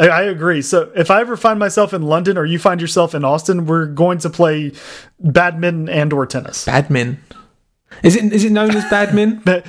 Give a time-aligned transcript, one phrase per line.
[0.00, 0.62] I, I agree.
[0.62, 3.86] So if I ever find myself in London or you find yourself in Austin, we're
[3.86, 4.72] going to play
[5.20, 6.64] badminton and or tennis.
[6.64, 7.18] Badmin.
[8.02, 9.44] Is it is it known as badmin?
[9.44, 9.62] Ba-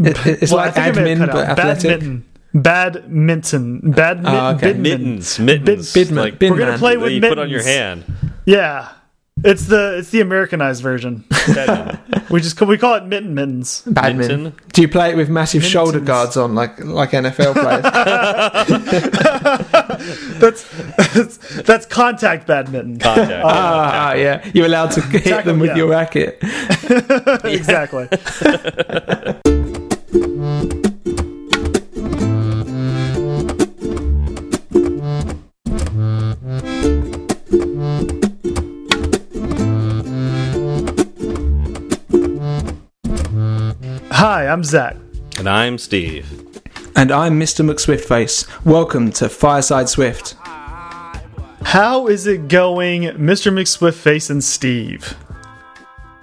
[0.00, 1.58] It- it's well, like think admin but out.
[1.58, 2.00] athletic.
[2.00, 2.24] Badminton.
[2.54, 3.80] Badminton.
[3.92, 4.34] Badminton.
[4.34, 4.72] Oh, ah, okay.
[4.72, 4.80] Bidmin.
[4.82, 5.92] Mittens, mittens.
[5.92, 6.16] Bidman.
[6.16, 6.50] like Bidman.
[6.50, 7.30] We're gonna play that with you mittens.
[7.36, 8.04] put on your hand.
[8.46, 8.88] Yeah.
[9.44, 11.24] It's the it's the Americanized version.
[12.30, 13.82] we just we call it mitten mittens.
[13.82, 14.42] Badminton.
[14.42, 14.60] Minton?
[14.72, 17.84] Do you play it with massive shoulder guards on like like NFL players?
[20.38, 20.64] That's
[21.14, 22.98] that's, that's contact badminton.
[22.98, 23.44] Contact.
[23.44, 24.48] ah, yeah.
[24.54, 25.76] You're allowed to hit Tackle, them with yeah.
[25.76, 26.38] your racket.
[27.44, 28.08] exactly.
[44.20, 44.96] Hi, I'm Zach.
[45.36, 46.26] and I'm Steve.
[46.96, 47.64] And I'm Mr.
[47.64, 48.46] McSwiftface.
[48.64, 50.34] Welcome to Fireside Swift.
[51.62, 53.52] How is it going, Mr.
[53.52, 55.14] McSwiftface and Steve?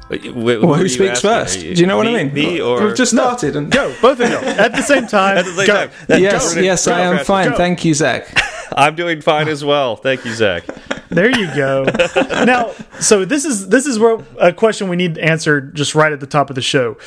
[0.10, 1.58] Wait, wh- Well, who speaks first?
[1.60, 2.34] Are Do you know what I mean?
[2.34, 3.56] Me or We've just started.
[3.56, 5.38] And Go, both of you at the same time.
[5.38, 5.74] At the same go.
[5.88, 5.92] time.
[6.08, 6.60] That- yes, go.
[6.62, 7.52] yes, Go, I am fine.
[7.52, 7.58] Go.
[7.58, 8.28] Thank you, Zach.
[8.76, 9.96] I'm doing fine as well.
[9.96, 10.66] Thank you, Zach.
[11.10, 11.86] There you go.
[12.46, 16.20] now, so this is this is where a question we need answered just right at
[16.20, 16.98] the top of the show.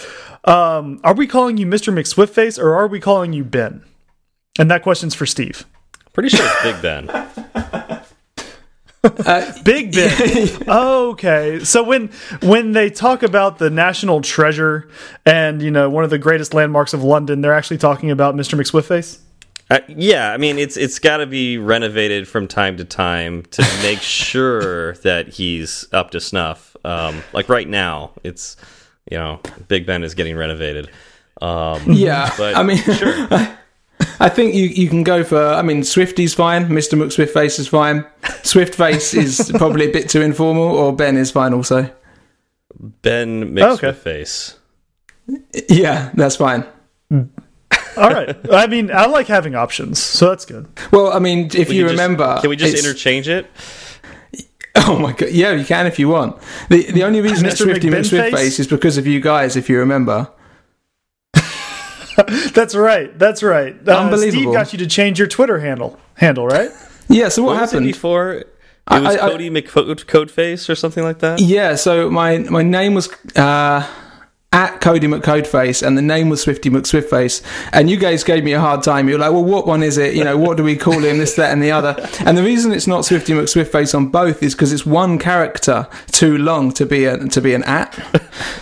[0.49, 1.93] Um, are we calling you Mr.
[1.93, 3.85] McSwiftface or are we calling you Ben?
[4.59, 5.67] And that question's for Steve.
[6.15, 7.07] Pretty sure it's Big Ben.
[9.63, 10.49] Big Ben.
[10.69, 11.63] okay.
[11.65, 12.09] So when
[12.43, 14.89] when they talk about the national treasure
[15.27, 18.59] and you know one of the greatest landmarks of London, they're actually talking about Mr.
[18.59, 19.21] McSwiftface.
[19.71, 23.63] Uh, yeah, I mean it's it's got to be renovated from time to time to
[23.83, 26.75] make sure that he's up to snuff.
[26.85, 28.57] Um, like right now, it's
[29.11, 30.91] you know Big Ben is getting renovated.
[31.41, 33.29] Um, Yeah, But I mean, sure.
[34.21, 35.41] I think you, you can go for.
[35.43, 36.69] I mean, Swifty's fine.
[36.69, 36.95] Mr.
[36.97, 38.05] McSwiftface is fine.
[38.43, 41.91] Swiftface is probably a bit too informal, or Ben is fine also.
[43.03, 43.93] Ben mixed Okay.
[43.93, 44.57] face.
[45.69, 46.65] Yeah, that's fine.
[47.11, 48.37] All right.
[48.53, 50.69] I mean, I like having options, so that's good.
[50.93, 53.47] Well, I mean, if We you can just- remember, can we just interchange it?
[54.87, 56.41] Oh my god, yeah, you can if you want.
[56.69, 57.65] The the only reason it's Mr.
[57.65, 58.31] Swifty McBenface?
[58.31, 60.29] McSwiftface is because of you guys, if you remember.
[62.55, 63.17] That's right.
[63.19, 63.77] That's right.
[63.87, 64.43] Uh, Unbelievable.
[64.43, 65.99] Steve got you to change your Twitter handle.
[66.15, 66.71] Handle right?
[67.09, 67.29] Yeah.
[67.29, 67.93] So what, What was it happened?
[67.93, 68.33] before?
[68.35, 68.47] It
[68.91, 71.41] was I- I- Cody McCode Codeface or something like that.
[71.41, 73.87] Yeah, so my my name was uh,
[74.51, 77.43] at Cody McCodeface, and the name was Swifty McSwiftface.
[77.73, 79.07] And you guys gave me a hard time.
[79.07, 80.15] You were like, "Well, what one is it?
[80.15, 81.19] You know, what do we call him?
[81.19, 81.95] This, that, and the other."
[82.25, 86.39] And the reason it's not Swifty McSwiftface on both is because it's one character too
[86.39, 87.95] long to be a, to be an at.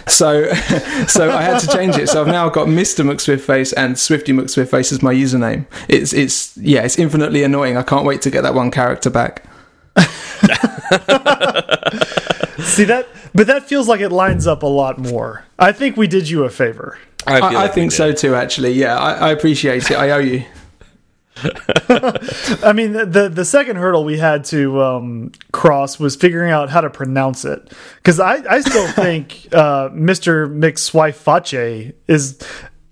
[0.08, 0.52] So,
[1.06, 2.08] so I had to change it.
[2.08, 5.66] So I've now got Mister McSwiftface and Swifty McSwiftface as my username.
[5.88, 7.76] It's it's yeah, it's infinitely annoying.
[7.76, 9.44] I can't wait to get that one character back.
[12.76, 13.06] See that?
[13.32, 15.44] But that feels like it lines up a lot more.
[15.58, 16.98] I think we did you a favor.
[17.26, 18.34] I, I like we think so too.
[18.34, 19.96] Actually, yeah, I, I appreciate it.
[19.96, 20.44] I owe you.
[21.88, 26.70] I mean, the the, the second hurdle we had to um, cross was figuring out
[26.70, 30.48] how to pronounce it because I I still think uh, Mr.
[30.48, 32.38] McSwiface is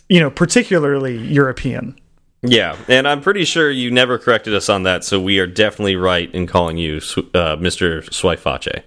[0.08, 1.98] you know particularly European.
[2.42, 5.96] Yeah, and I'm pretty sure you never corrected us on that, so we are definitely
[5.96, 8.04] right in calling you uh, Mr.
[8.10, 8.82] Swiface.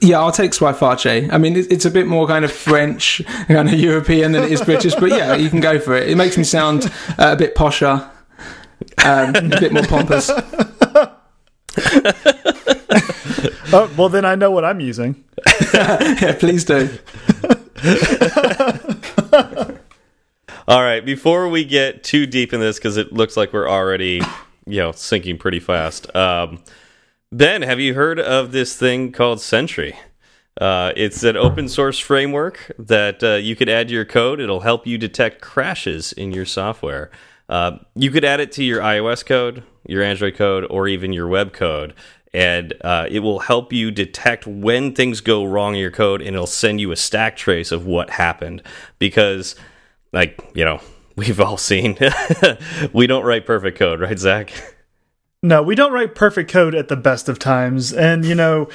[0.00, 1.32] Yeah, I'll take Swiface.
[1.32, 4.50] I mean, it- it's a bit more kind of French, kind of European than it
[4.52, 6.08] is British, but yeah, you can go for it.
[6.08, 6.86] It makes me sound
[7.18, 8.08] uh, a bit posher,
[9.04, 10.30] um, a bit more pompous.
[13.72, 15.24] Oh well, then I know what I'm using.
[15.74, 16.88] Yeah, please do.
[20.68, 24.20] All right, before we get too deep in this, because it looks like we're already,
[24.66, 26.14] you know, sinking pretty fast.
[26.16, 26.62] Um,
[27.32, 29.96] ben, have you heard of this thing called Sentry?
[30.60, 34.40] Uh, it's an open source framework that uh, you could add to your code.
[34.40, 37.10] It'll help you detect crashes in your software.
[37.48, 41.28] Uh, you could add it to your iOS code, your Android code, or even your
[41.28, 41.94] web code.
[42.32, 46.34] And uh, it will help you detect when things go wrong in your code, and
[46.34, 48.62] it'll send you a stack trace of what happened.
[48.98, 49.54] Because
[50.12, 50.80] like you know
[51.16, 51.96] we've all seen
[52.92, 54.52] we don't write perfect code right zach
[55.46, 58.68] No, we don't write perfect code at the best of times, and you know.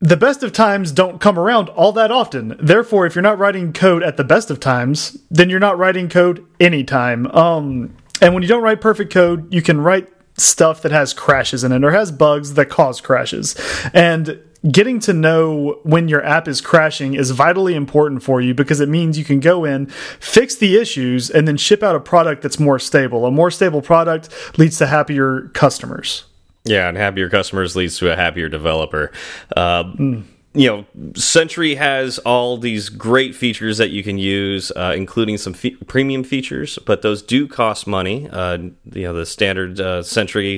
[0.00, 2.56] The best of times don't come around all that often.
[2.60, 6.10] Therefore, if you're not writing code at the best of times, then you're not writing
[6.10, 7.26] code anytime.
[7.28, 11.64] Um, and when you don't write perfect code, you can write stuff that has crashes
[11.64, 13.56] in it or has bugs that cause crashes.
[13.94, 18.80] And getting to know when your app is crashing is vitally important for you because
[18.80, 19.86] it means you can go in,
[20.20, 23.26] fix the issues, and then ship out a product that's more stable.
[23.26, 24.28] A more stable product
[24.58, 26.24] leads to happier customers.
[26.64, 29.12] Yeah, and happier customers leads to a happier developer.
[29.56, 30.24] Uh, mm
[30.56, 35.52] you know, Sentry has all these great features that you can use, uh, including some
[35.52, 38.28] fe premium features, but those do cost money.
[38.30, 38.58] Uh,
[38.92, 40.04] you know, the standard uh,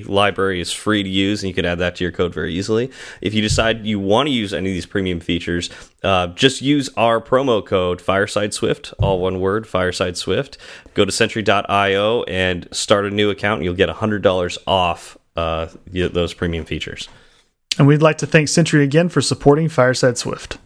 [0.07, 2.91] library is free to use, and you can add that to your code very easily.
[3.23, 5.71] If you decide you want to use any of these premium features,
[6.05, 10.59] uh, just use our promo code Fireside Swift, all one word, Fireside Swift.
[10.93, 16.35] Go to Sentry.io and start a new account, and you'll get $100 off uh, those
[16.35, 17.09] premium features.
[17.78, 20.58] And we'd like to thank Sentry again for supporting Fireside Swift.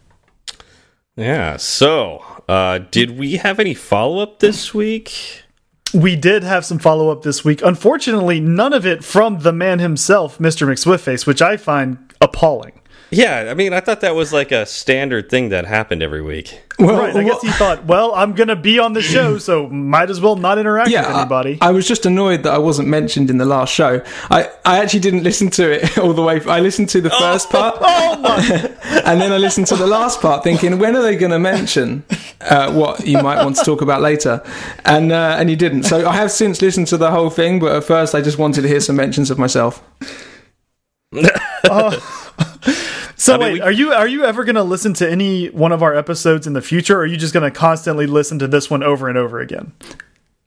[1.16, 1.56] Yeah.
[1.56, 5.44] So, uh, did we have any follow up this week?
[5.92, 7.62] We did have some follow up this week.
[7.62, 10.66] Unfortunately, none of it from the man himself, Mr.
[10.66, 12.79] McSwiftface, which I find appalling.
[13.10, 16.62] Yeah, I mean, I thought that was like a standard thing that happened every week.
[16.78, 19.68] Well, right, I guess he thought, well, I'm going to be on the show, so
[19.68, 21.58] might as well not interact yeah, with anybody.
[21.60, 24.02] I, I, was just annoyed that I wasn't mentioned in the last show.
[24.30, 26.40] I, I actually didn't listen to it all the way.
[26.46, 30.20] I listened to the first oh, part, oh and then I listened to the last
[30.20, 32.04] part, thinking, when are they going to mention
[32.40, 34.42] uh, what you might want to talk about later?
[34.84, 35.82] And uh, and you didn't.
[35.82, 38.62] So I have since listened to the whole thing, but at first I just wanted
[38.62, 39.82] to hear some mentions of myself.
[41.64, 42.19] oh.
[43.20, 45.48] So I mean, wait, we, are you are you ever going to listen to any
[45.48, 48.38] one of our episodes in the future, or are you just going to constantly listen
[48.38, 49.74] to this one over and over again?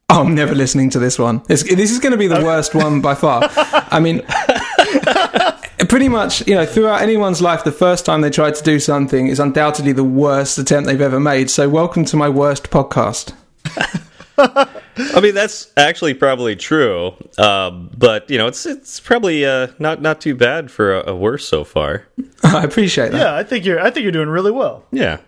[0.10, 1.44] Oh, I'm never listening to this one.
[1.50, 3.48] It's, this is going to be the worst one by far.
[3.56, 4.24] I mean,
[5.88, 9.28] pretty much, you know, throughout anyone's life, the first time they try to do something
[9.28, 11.52] is undoubtedly the worst attempt they've ever made.
[11.52, 13.36] So, welcome to my worst podcast.
[14.38, 20.02] I mean, that's actually probably true, um, but you know, it's it's probably uh, not
[20.02, 22.08] not too bad for a, a worse so far.
[22.44, 23.20] I appreciate that.
[23.20, 24.86] Yeah, I think you're I think you're doing really well.
[24.92, 25.20] Yeah.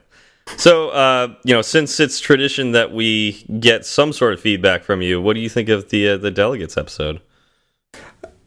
[0.58, 5.02] So, uh, you know, since it's tradition that we get some sort of feedback from
[5.02, 7.20] you, what do you think of the uh, the delegates episode?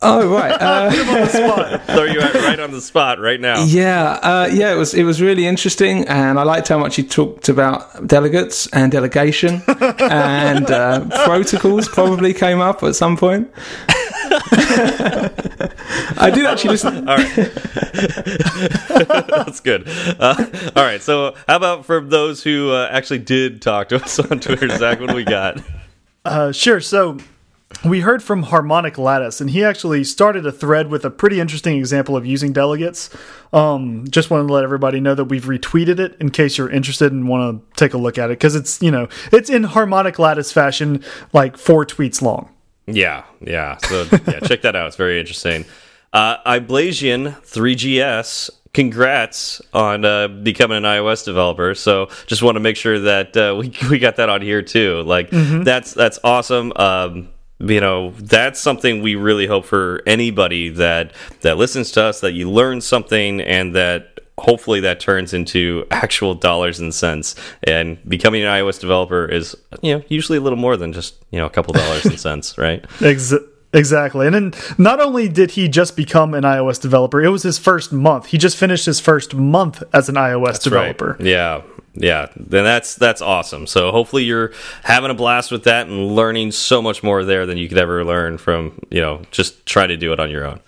[0.00, 3.65] Oh right, uh, throw you out right on the spot right now.
[3.65, 7.03] Yeah, uh, yeah, it was it was really interesting, and I liked how much he
[7.03, 9.61] talked about delegates and delegation
[9.99, 11.89] and uh, protocols.
[11.89, 13.50] Probably came up at some point.
[16.21, 17.09] I did actually listen.
[17.09, 17.35] All right,
[19.29, 19.89] that's good.
[20.21, 20.47] Uh,
[20.77, 24.39] all right, so how about for those who uh, actually did talk to us on
[24.39, 25.00] Twitter, Zach?
[25.00, 25.61] What do we got?
[26.25, 26.81] Uh, sure.
[26.81, 27.19] So
[27.85, 31.76] we heard from Harmonic Lattice, and he actually started a thread with a pretty interesting
[31.76, 33.11] example of using delegates.
[33.53, 37.12] Um, just wanted to let everybody know that we've retweeted it in case you're interested
[37.12, 40.19] and want to take a look at it because it's you know it's in Harmonic
[40.19, 42.53] Lattice fashion, like four tweets long.
[42.87, 43.76] Yeah, yeah.
[43.76, 44.87] So yeah, check that out.
[44.88, 45.64] It's very interesting.
[46.12, 51.75] Uh, Iblasian 3GS congrats on uh, becoming an iOS developer.
[51.75, 55.03] So just want to make sure that uh, we we got that on here too.
[55.03, 55.64] Like mm -hmm.
[55.64, 56.73] that's that's awesome.
[56.76, 57.29] Um,
[57.61, 62.33] you know that's something we really hope for anybody that that listens to us that
[62.33, 67.35] you learn something and that hopefully that turns into actual dollars and cents.
[67.65, 71.39] And becoming an ios developer is you know usually a little more than just you
[71.39, 72.85] know a couple dollars and cents right?
[73.03, 73.35] Ex
[73.73, 77.59] exactly and then not only did he just become an ios developer it was his
[77.59, 81.26] first month he just finished his first month as an ios that's developer right.
[81.26, 81.61] yeah
[82.00, 83.67] yeah, then that's that's awesome.
[83.67, 84.53] So hopefully you're
[84.85, 88.05] having a blast with that and learning so much more there than you could ever
[88.05, 90.61] learn from you know just try to do it on your own.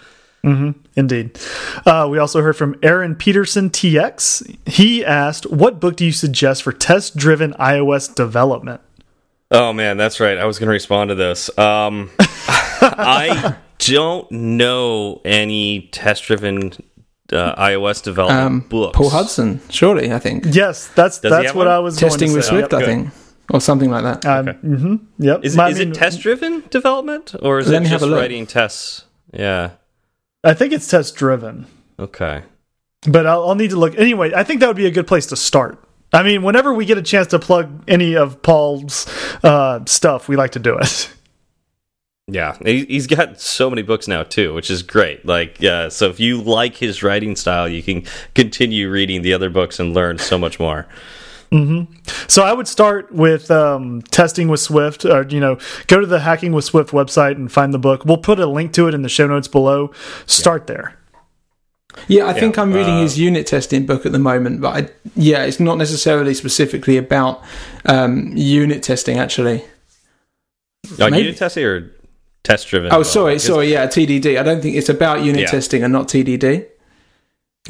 [0.43, 0.75] Mm -hmm.
[0.97, 1.39] Indeed.
[1.87, 4.43] Uh, we also heard from Aaron Peterson TX.
[4.67, 8.81] He asked, "What book do you suggest for test-driven iOS development?"
[9.51, 10.39] Oh man, that's right.
[10.39, 11.57] I was going to respond to this.
[11.59, 16.73] Um, I don't know any test-driven
[17.33, 18.97] uh, iOS development um, books.
[18.97, 20.45] Paul Hudson, surely I think.
[20.51, 21.75] Yes, that's Does that's what one?
[21.75, 23.09] I was testing with Swift, yep, I think,
[23.51, 24.25] or something like that.
[24.25, 24.59] Um, okay.
[24.63, 25.45] mm -hmm, yep.
[25.45, 29.05] Is, is it test driven development or is it just writing tests?
[29.33, 29.71] Yeah,
[30.45, 31.67] I think it's test driven.
[31.99, 32.43] Okay,
[33.07, 34.33] but I'll, I'll need to look anyway.
[34.35, 35.79] I think that would be a good place to start.
[36.13, 39.07] I mean, whenever we get a chance to plug any of Paul's
[39.45, 41.13] uh, stuff, we like to do it.
[42.33, 45.27] Yeah, he's got so many books now too, which is great.
[45.27, 48.05] Like, yeah, so if you like his writing style, you can
[48.37, 50.87] continue reading the other books and learn so much more.
[51.51, 51.87] Mm -hmm.
[52.29, 56.21] So I would start with um, testing with Swift, or you know, go to the
[56.21, 58.05] Hacking with Swift website and find the book.
[58.05, 59.91] We'll put a link to it in the show notes below.
[60.27, 60.77] Start yeah.
[60.77, 61.00] there.
[62.09, 64.91] Yeah, I think I'm reading uh, his unit testing book at the moment, but I,
[65.17, 67.43] yeah, it's not necessarily specifically about
[67.87, 69.19] um, unit testing.
[69.19, 69.65] Actually,
[70.99, 71.93] oh, unit testing or
[72.43, 72.93] test driven.
[72.93, 73.71] Oh, sorry, sorry.
[73.73, 74.39] Yeah, TDD.
[74.39, 75.51] I don't think it's about unit yeah.
[75.51, 76.67] testing and not TDD.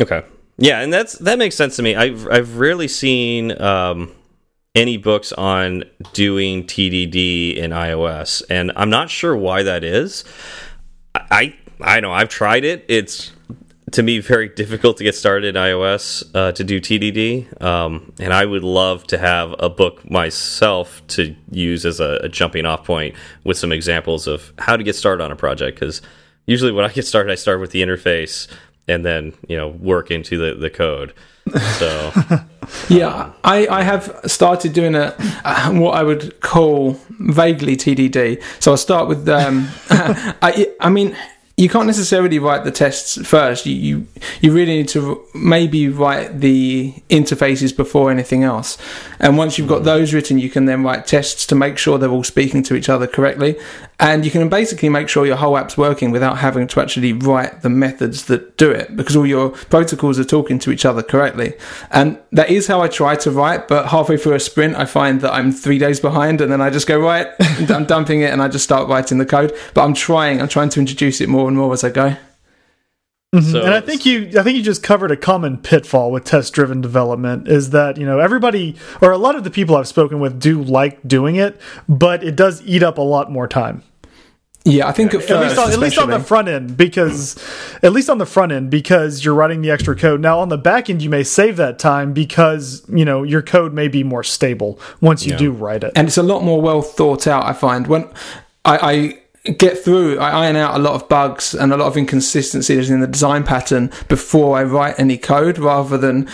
[0.01, 0.23] Okay.
[0.59, 1.95] Yeah, and that's that makes sense to me.
[1.97, 4.13] I've I've rarely seen um,
[4.75, 10.25] any books on doing TDD in iOS, and I'm not sure why that is.
[11.15, 12.85] I I know I've tried it.
[12.89, 13.33] It's
[13.93, 18.33] to me very difficult to get started in iOS uh, to do TDD, um, and
[18.33, 22.85] I would love to have a book myself to use as a, a jumping off
[22.85, 25.79] point with some examples of how to get started on a project.
[25.79, 26.03] Because
[26.47, 28.49] usually when I get started, I start with the interface
[28.89, 31.13] and then you know work into the the code.
[31.79, 32.13] So
[32.89, 38.43] Yeah, I, I have started doing a uh, what I would call vaguely TDD.
[38.61, 41.17] So I'll start with um, I I mean
[41.61, 43.67] you can't necessarily write the tests first.
[43.67, 44.07] You, you
[44.41, 48.79] you really need to maybe write the interfaces before anything else.
[49.19, 49.85] And once you've got hmm.
[49.85, 52.89] those written, you can then write tests to make sure they're all speaking to each
[52.89, 53.59] other correctly.
[54.01, 57.61] And you can basically make sure your whole app's working without having to actually write
[57.61, 61.53] the methods that do it, because all your protocols are talking to each other correctly.
[61.91, 63.69] And that is how I try to write.
[63.69, 66.71] But halfway through a sprint, I find that I'm three days behind, and then I
[66.71, 67.29] just go right.
[67.69, 69.55] I'm dumping it, and I just start writing the code.
[69.75, 70.41] But I'm trying.
[70.41, 72.17] I'm trying to introduce it more and more as I go.
[73.35, 73.53] Mm-hmm.
[73.53, 76.53] So- and I think you I think you just covered a common pitfall with test
[76.53, 80.19] driven development is that, you know, everybody or a lot of the people I've spoken
[80.19, 83.85] with do like doing it, but it does eat up a lot more time.
[84.65, 87.43] Yeah, I think at first, At least, on, at least on the front end, because
[87.83, 90.21] at least on the front end, because you're writing the extra code.
[90.21, 93.73] Now on the back end, you may save that time because you know your code
[93.73, 95.39] may be more stable once you Yeah.
[95.39, 95.93] do write it.
[95.97, 97.45] and it's a lot more well thought out.
[97.47, 98.07] I find when
[98.67, 99.15] I,
[99.47, 102.91] I get through, I iron out a lot of bugs and a lot of inconsistencies
[102.91, 106.29] in the design pattern before I write any code, rather than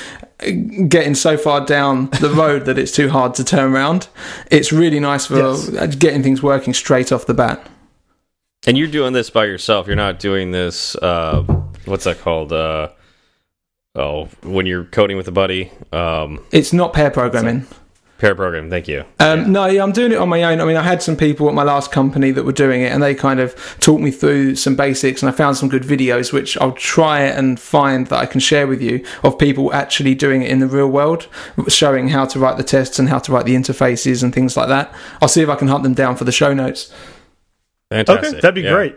[0.44, 0.50] uh,
[0.88, 4.08] getting so far down the road that it's too hard to turn around.
[4.50, 5.68] It's really nice for Yes.
[5.76, 7.64] uh, getting things working straight off the bat.
[8.66, 9.86] And you're doing this by yourself.
[9.86, 10.96] You're not doing this.
[10.96, 11.42] Uh,
[11.84, 12.52] what's that called?
[12.52, 12.88] Uh,
[13.94, 15.70] oh, when you're coding with a buddy.
[15.92, 17.66] Um, It's not pair programming.
[18.18, 18.68] pair programming.
[18.68, 19.04] Thank you.
[19.20, 20.60] Um, No, yeah, I'm doing it on my own.
[20.60, 23.00] I mean, I had some people at my last company that were doing it, and
[23.00, 26.58] they kind of taught me through some basics, and I found some good videos, which
[26.58, 30.50] I'll try and find that I can share with you of people actually doing it
[30.50, 31.28] in the real world,
[31.68, 34.68] showing how to write the tests and how to write the interfaces and things like
[34.68, 34.92] that.
[35.22, 36.92] I'll see if I can hunt them down for the show notes.
[37.90, 38.28] Fantastic.
[38.28, 38.72] Okay, that'd be Yeah.
[38.72, 38.96] great.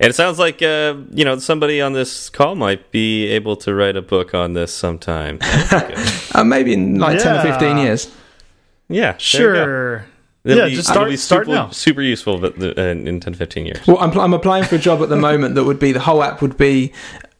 [0.00, 3.74] And it sounds like uh, you know somebody on this call might be able to
[3.74, 5.38] write a book on this sometime.
[6.34, 8.06] Uh, maybe in like 10 or 15 years.
[8.88, 9.18] yeah, there you go.
[9.18, 10.06] Sure.
[10.44, 11.70] It'll Yeah, be- just it'll start- be start super, now.
[11.70, 13.84] super useful, but the, uh, in 10, 15 years.
[13.88, 16.22] Well, I'm, I'm applying for a job at the moment that would be the whole
[16.22, 16.92] app would be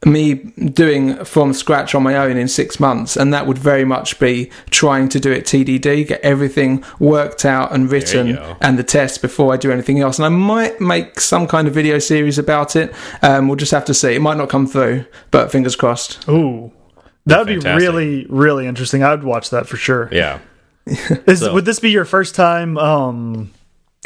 [0.05, 4.17] me doing from scratch on my own in six months, and that would very much
[4.17, 9.21] be trying to do it TDD, get everything worked out and written, and the test
[9.21, 10.17] before I do anything else.
[10.17, 12.93] And I might make some kind of video series about it.
[13.21, 14.15] Um, we'll just have to see.
[14.15, 16.25] It might not come through, but fingers crossed.
[16.29, 16.71] Ooh,
[17.25, 17.81] that would be Fantastic.
[17.89, 19.03] really really interesting.
[19.03, 20.07] I would watch that for sure.
[20.13, 20.39] Yeah.
[20.87, 22.77] Is, So- Would this be your first time?
[22.77, 23.51] Um,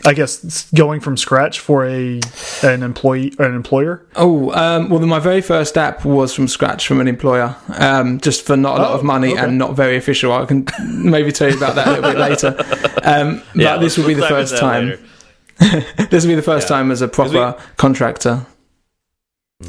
[0.06, 2.20] I guess going from scratch for a
[2.64, 4.06] an employee or an employer.
[4.16, 8.44] Oh, um, well, my very first app was from scratch from an employer, um, just
[8.46, 9.44] for not a lot Oh, of money okay.
[9.44, 10.34] and not very official.
[10.34, 12.90] I can maybe tell you about that a little bit later.
[13.06, 15.06] Um, but this will be the let's dive into first
[15.60, 16.08] time.
[16.10, 16.78] This will be the first Yeah.
[16.78, 18.46] time as a proper contractor.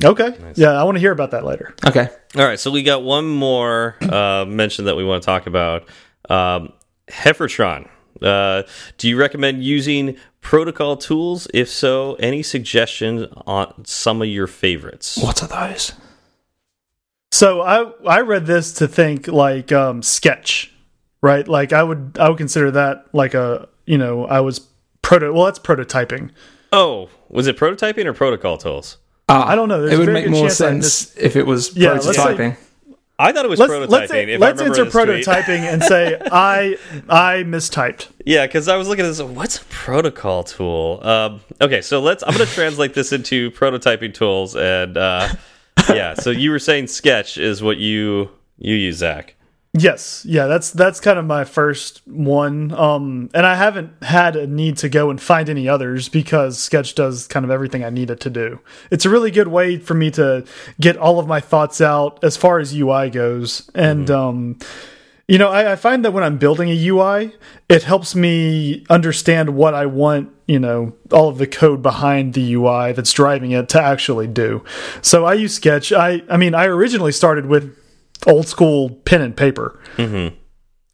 [0.04, 0.57] Okay, Nice.
[0.57, 1.75] yeah, I want to hear about that later.
[1.85, 2.09] Okay.
[2.37, 5.88] All right, so we got one more uh, mention that we want to talk about.
[6.31, 6.73] Um,
[7.09, 7.88] Heffertron.
[8.23, 8.62] Uh,
[8.99, 11.49] do you recommend using protocol tools?
[11.54, 15.16] If so, any suggestions on some of your favorites?
[15.16, 15.92] What are those?
[17.33, 20.73] So I I read this to think like um, sketch,
[21.23, 21.47] right?
[21.47, 24.61] Like I would I would consider that like a you know I was
[25.02, 26.30] proto well that's prototyping.
[26.73, 28.99] Oh, was it prototyping or protocol tools?
[29.28, 31.75] Ah, I don't know, there's It would make more chance I sense if it was
[31.76, 32.56] Yeah, let's say- prototyping.
[33.18, 33.88] I thought it was Let's prototyping.
[33.90, 36.76] let's, if let's enter prototyping and say I
[37.09, 38.09] I mistyped.
[38.26, 39.23] Yeah, because I was looking at this.
[39.23, 41.00] What's a protocol tool?
[41.02, 42.25] Um, okay, so let's.
[42.25, 45.28] I'm going to translate this into prototyping tools, and uh,
[45.88, 46.14] yeah.
[46.14, 49.37] So you were saying Sketch is what you you use, Zach.
[49.76, 52.71] Yes, yeah, that's that's kind of my first one.
[52.71, 56.95] Um, and I haven't had a need to go and find any others because Sketch
[56.95, 58.61] does kind of everything I need it to do.
[58.93, 60.45] It's a really good way for me to
[60.81, 63.69] get all of my thoughts out as far as UI goes.
[63.75, 64.59] And um,
[65.26, 67.35] you know, I, I find that when I'm building a UI,
[67.69, 70.31] it helps me understand what I want.
[70.47, 74.62] You know, all of the code behind the UI that's driving it to actually do.
[75.02, 75.93] So I use Sketch.
[75.93, 77.76] I I mean, I originally started with
[78.26, 79.78] old school pen and paper.
[79.97, 80.35] Mm-hmm.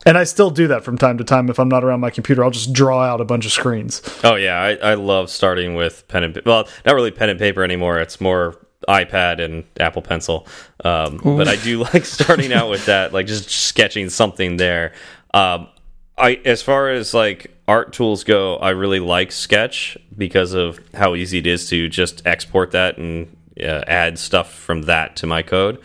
[0.07, 1.51] And I still do that from time to time.
[1.51, 4.01] If I'm not around my computer, I'll just draw out a bunch of screens.
[4.25, 7.63] Oh yeah, I, I love starting with pen and well, not really pen and paper
[7.63, 7.99] anymore.
[8.01, 8.57] It's more
[8.89, 10.47] iPad and Apple Pencil.
[10.85, 14.95] Um, but I do like starting out with that, like just sketching something there.
[15.35, 15.69] Um,
[16.17, 21.15] I as far as like art tools go, I really like Sketch because of how
[21.15, 25.43] easy it is to just export that and uh, add stuff from that to my
[25.43, 25.79] code.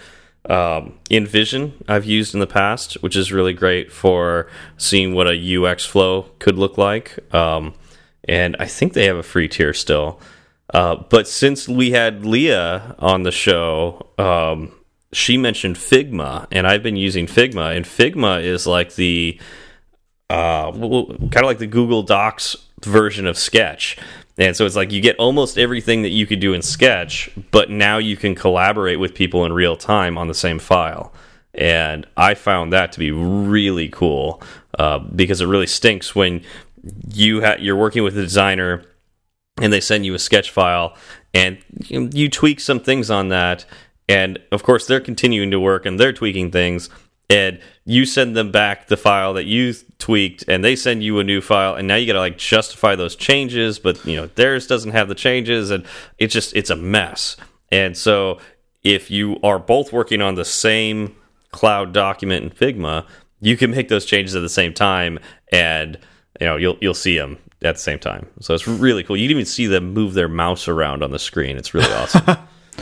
[0.50, 4.48] Um, InVision I've used in the past, which is really great for
[4.78, 7.18] seeing what a UX flow could look like.
[7.34, 7.74] Um,
[8.28, 10.20] and I think they have a free tier still.
[10.74, 14.72] Uh, but since we had Leah on the show, um,
[15.14, 19.40] she mentioned Figma, and I've been using Figma, and Figma is like the
[20.30, 23.98] uh, kind of like the Google Docs version of Sketch.
[24.38, 27.70] And so it's like you get almost everything that you could do in Sketch, but
[27.70, 31.14] now you can collaborate with people in real time on the same file.
[31.54, 34.42] And I found that to be really cool
[34.78, 36.42] uh, because it really stinks when
[37.08, 38.84] you you're working with a designer
[39.62, 40.96] and they send you a sketch file
[41.34, 43.66] and you, you tweak some things on that.
[44.10, 46.90] And of course, they're continuing to work and they're tweaking things
[47.30, 51.24] and you send them back the file that you tweaked and they send you a
[51.24, 54.66] new file and now you got to like justify those changes but you know theirs
[54.68, 55.86] doesn't have the changes and
[56.18, 57.38] it's just it's a mess.
[57.72, 58.40] And so
[58.84, 61.16] if you are both working on the same
[61.52, 63.06] cloud document in figma
[63.40, 65.20] you can make those changes at the same time
[65.52, 65.98] and
[66.40, 68.28] you know you'll you'll see them at the same time.
[68.42, 69.18] So it's really cool.
[69.18, 71.58] You can even see them move their mouse around on the screen.
[71.58, 72.38] It's really awesome.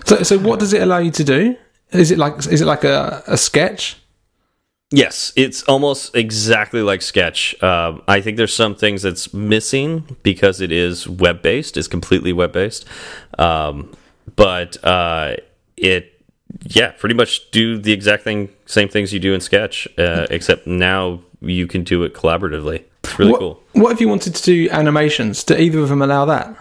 [0.06, 1.58] So so what does it allow you to do?
[1.92, 3.98] Is it like is it like a, a sketch
[4.96, 7.56] Yes, it's almost exactly like Sketch.
[7.64, 11.78] Uh, I think there's some things that's missing because it is web based.
[11.78, 12.86] It's completely web based,
[13.40, 13.92] um,
[14.36, 15.38] but uh,
[15.78, 16.22] it
[16.66, 20.68] yeah, pretty much do the exact thing, same things you do in Sketch, uh, except
[20.68, 22.84] now you can do it collaboratively.
[23.04, 23.64] It's really what, cool.
[23.74, 25.44] What if you wanted to do animations?
[25.44, 26.56] Do either of them allow that?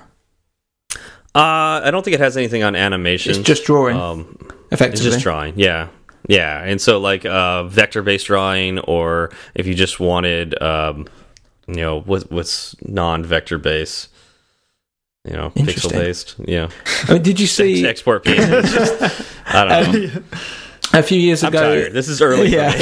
[1.35, 3.33] Uh, I don't think it has anything on animation.
[3.33, 3.97] It's just drawing.
[3.97, 4.39] Um,
[4.71, 5.59] effectively, it's just drawing.
[5.59, 5.89] Yeah,
[6.29, 11.07] yeah, and so like uh, vector-based drawing, or if you just wanted, um,
[11.67, 14.09] you know, what, what's non-vector based,
[15.25, 16.37] you know, pixel-based.
[16.47, 16.69] Yeah.
[17.09, 19.39] I mean, did you see export PNGs?
[19.47, 20.23] I don't know.
[20.95, 21.93] A few years I'm ago, tired.
[21.95, 22.49] this is early.
[22.49, 22.71] Yeah.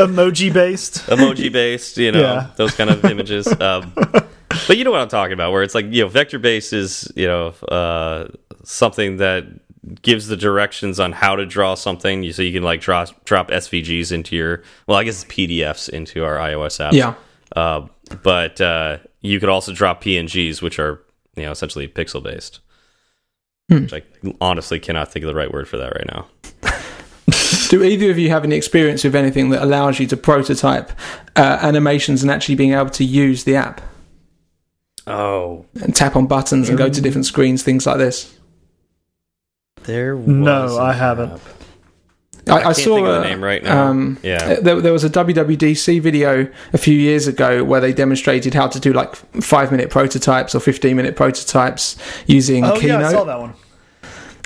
[0.00, 1.06] Emoji based.
[1.06, 1.96] Emoji based.
[1.96, 2.50] You know, yeah.
[2.56, 3.46] those kind of images.
[3.60, 6.72] Um, but you know what I'm talking about, where it's like you know, vector based
[6.72, 8.26] is you know uh,
[8.64, 9.44] something that
[10.02, 12.22] gives the directions on how to draw something.
[12.22, 16.24] You so you can like draw drop svgs into your well i guess pdfs into
[16.24, 17.14] our ios app yeah.
[17.56, 17.86] Uh,
[18.22, 21.02] but uh, you could also drop pngs which are
[21.36, 22.60] you know essentially pixel based
[23.68, 23.82] hmm.
[23.82, 24.02] which i
[24.40, 26.26] honestly cannot think of the right word for that right now.
[27.68, 30.90] Do either of you have any experience with anything that allows you to prototype
[31.36, 33.80] uh, animations and actually being able to use the app?
[35.06, 35.66] Oh.
[35.80, 38.36] And tap on buttons and go to different screens things like this
[39.84, 41.40] there no, I haven't.
[42.48, 43.88] I, I, I saw a, name right now.
[43.88, 48.54] Um, yeah, there, there, was a WWDC video a few years ago where they demonstrated
[48.54, 53.00] how to do like five minute prototypes or fifteen minute prototypes using oh, Keynote.
[53.00, 53.54] Yeah, I saw that one.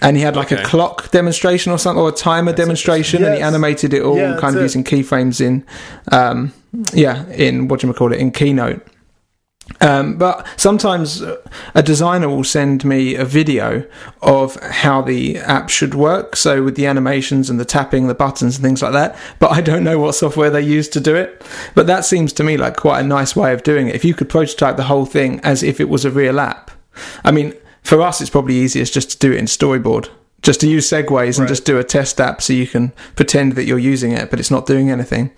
[0.02, 0.62] And he had like okay.
[0.62, 3.28] a clock demonstration or something, or a timer That's demonstration, yes.
[3.28, 4.64] and he animated it all yeah, kind of it.
[4.64, 5.64] using keyframes in,
[6.12, 6.52] um,
[6.92, 8.86] yeah, in what do you call it, in Keynote.
[9.80, 11.22] Um, but sometimes
[11.74, 13.84] a designer will send me a video
[14.22, 16.36] of how the app should work.
[16.36, 19.16] So with the animations and the tapping, the buttons and things like that.
[19.38, 21.44] But I don't know what software they use to do it.
[21.74, 23.94] But that seems to me like quite a nice way of doing it.
[23.94, 26.70] If you could prototype the whole thing as if it was a real app.
[27.24, 30.08] I mean, for us, it's probably easiest just to do it in Storyboard.
[30.42, 31.38] Just to use segues right.
[31.38, 34.38] and just do a test app so you can pretend that you're using it, but
[34.38, 35.30] it's not doing anything.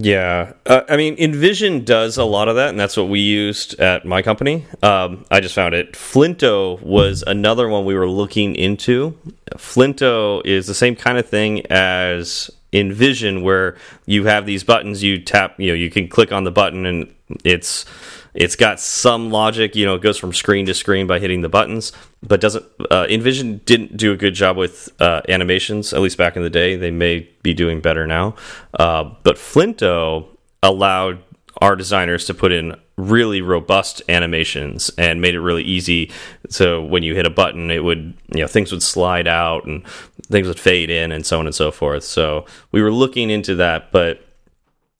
[0.00, 3.78] Yeah, uh, I mean, InVision does a lot of that, and that's what we used
[3.78, 4.64] at my company.
[4.82, 5.92] Um, I just found it.
[5.92, 9.18] Flinto was another one we were looking into.
[9.56, 13.76] Flinto is the same kind of thing as InVision, where
[14.06, 17.14] you have these buttons, you tap, you know, you can click on the button, and
[17.44, 17.84] it's
[18.34, 21.48] it's got some logic, you know, it goes from screen to screen by hitting the
[21.48, 21.92] buttons,
[22.22, 22.64] but doesn't.
[22.90, 26.50] Uh, InVision didn't do a good job with uh, animations, at least back in the
[26.50, 26.76] day.
[26.76, 28.34] They may be doing better now.
[28.72, 30.26] Uh, but Flinto
[30.62, 31.22] allowed
[31.60, 36.10] our designers to put in really robust animations and made it really easy.
[36.48, 39.86] So when you hit a button, it would, you know, things would slide out and
[40.24, 42.04] things would fade in and so on and so forth.
[42.04, 44.26] So we were looking into that, but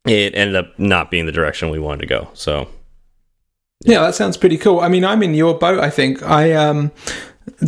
[0.06, 2.28] it ended up not being the direction we wanted to go.
[2.34, 2.68] So
[3.84, 4.80] yeah, that sounds pretty cool.
[4.80, 5.80] I mean, I'm in your boat.
[5.80, 6.92] I think I um,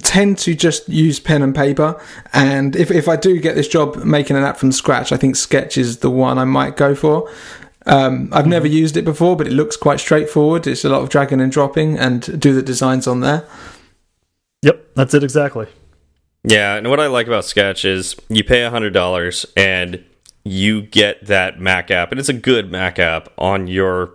[0.02, 2.00] tend to just use pen and paper,
[2.32, 5.36] and if if I do get this job making an app from scratch, I think
[5.36, 7.30] Sketch is the one I might go for.
[7.86, 10.66] Um, I've never used it before, but it looks quite straightforward.
[10.66, 13.46] It's a lot of dragging and dropping, and do the designs on there.
[14.62, 15.66] Yep, that's it exactly.
[16.44, 20.04] Yeah, and what I like about Sketch is you pay $100 and
[20.44, 24.12] you get that Mac app, and it's a good Mac app on your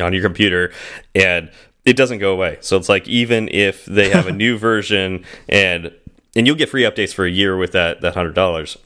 [0.00, 0.72] on your computer,
[1.14, 1.50] and
[1.84, 2.58] it doesn't go away.
[2.60, 5.92] So it's like even if they have a new version and
[6.36, 8.76] and you'll get free updates for a year with that that hundred dollars.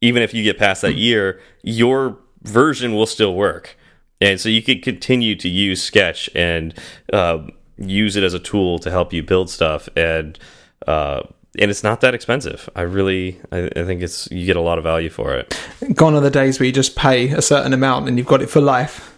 [0.00, 3.76] Even if you get past that year, your version will still work,
[4.20, 6.74] and so you can continue to use Sketch and
[7.12, 7.46] uh,
[7.78, 10.38] use it as a tool to help you build stuff and.
[10.86, 11.22] Uh,
[11.58, 12.68] and it's not that expensive.
[12.74, 15.54] I really, I, I, think it's you get a lot of value for it.
[15.94, 18.48] Gone are the days where you just pay a certain amount and you've got it
[18.48, 19.16] for life.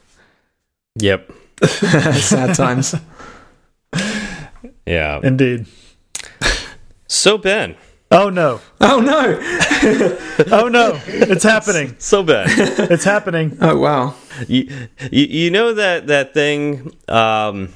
[0.96, 1.32] Yep.
[1.64, 2.94] Sad times.
[4.86, 5.20] Yeah.
[5.22, 5.66] Indeed.
[7.08, 7.76] So Ben.
[8.10, 8.60] Oh no.
[8.80, 9.38] Oh no.
[10.52, 11.00] oh no.
[11.06, 11.96] It's happening.
[11.98, 12.46] So Ben.
[12.48, 13.58] It's happening.
[13.60, 14.14] Oh wow.
[14.46, 14.70] You,
[15.10, 17.72] you, you know that that thing um,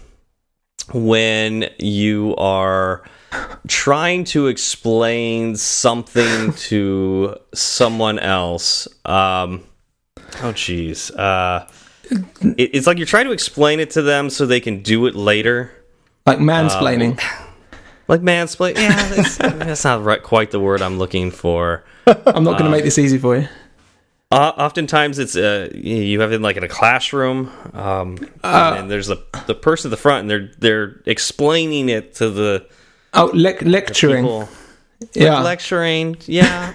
[0.93, 3.03] when you are
[3.67, 8.87] trying to explain something to someone else.
[9.05, 9.65] Um,
[10.41, 11.17] oh, jeez.
[11.19, 11.67] Uh,
[12.11, 15.15] it, it's like you're trying to explain it to them so they can do it
[15.15, 15.73] later.
[16.27, 17.21] Like mansplaining.
[17.23, 17.47] Um,
[18.07, 18.77] like mansplaining.
[18.77, 21.85] Yeah, that's, that's not right, quite the word I'm looking for.
[22.07, 23.49] I'm not going to um, make this easy for you.
[24.31, 29.07] Uh, oftentimes, it's uh, you have it like in a classroom, um, uh, and there's
[29.07, 32.67] the the person at the front, and they're they're explaining it to the
[33.15, 34.47] Oh, le lecturing.
[35.15, 36.17] Yeah, like lecturing.
[36.27, 36.73] Yeah.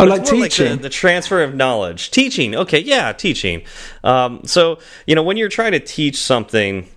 [0.00, 0.70] Oh, like teaching.
[0.70, 2.10] Like the, the, transfer of knowledge.
[2.10, 2.54] Teaching.
[2.54, 3.62] Okay, yeah, teaching.
[4.04, 6.88] Um, so you know, when you're trying to teach something,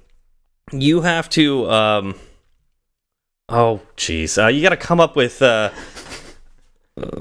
[0.72, 1.70] you have to.
[1.70, 2.16] Um,
[3.50, 5.72] oh, geez, uh, you got to come up with uh,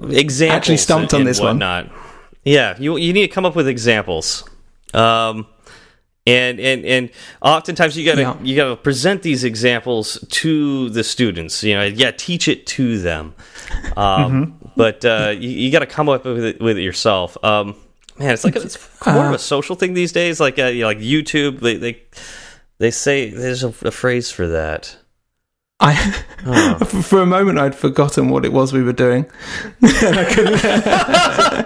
[0.08, 0.56] examples.
[0.56, 1.90] Actually, stumped on this whatnot.
[1.90, 1.98] one.
[2.44, 4.44] Yeah, you you need to come up with examples.
[4.94, 5.46] Um,
[6.26, 8.36] and and and oftentimes you gotta yeah.
[8.42, 13.34] you gotta present these examples to the students you know yeah teach it to them
[13.96, 14.59] um, mm -hmm.
[14.80, 17.76] But uh, you, you, gotta come up with it, with it yourself um,
[18.18, 20.80] man it's like a, it's more of a social thing these days like uh, you
[20.80, 22.02] know, like youtube they, they
[22.78, 24.96] they say there's a, a phrase for that
[25.82, 26.84] I, oh.
[27.02, 29.24] for a moment, I'd forgotten what it was we were doing.
[29.80, 29.96] so,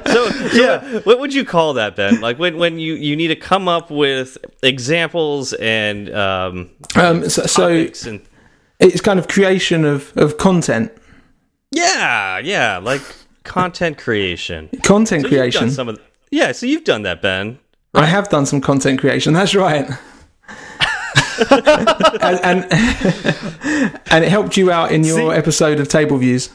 [0.07, 2.21] so, yeah, what would you call that, Ben?
[2.21, 7.43] Like when when you you need to come up with examples and um, um so,
[7.47, 7.67] so
[8.07, 8.23] and...
[8.79, 10.93] it's kind of creation of of content.
[11.75, 13.03] Yeah, yeah, like
[13.43, 14.69] content creation.
[14.83, 15.71] Content so creation.
[15.71, 17.59] Some of yeah, so you've done that, Ben.
[17.93, 18.05] Right?
[18.05, 19.35] I have done some content creation.
[19.35, 19.89] That's right
[21.51, 22.73] and, and,
[24.11, 26.51] and it helped you out in your See, episode of Table Views.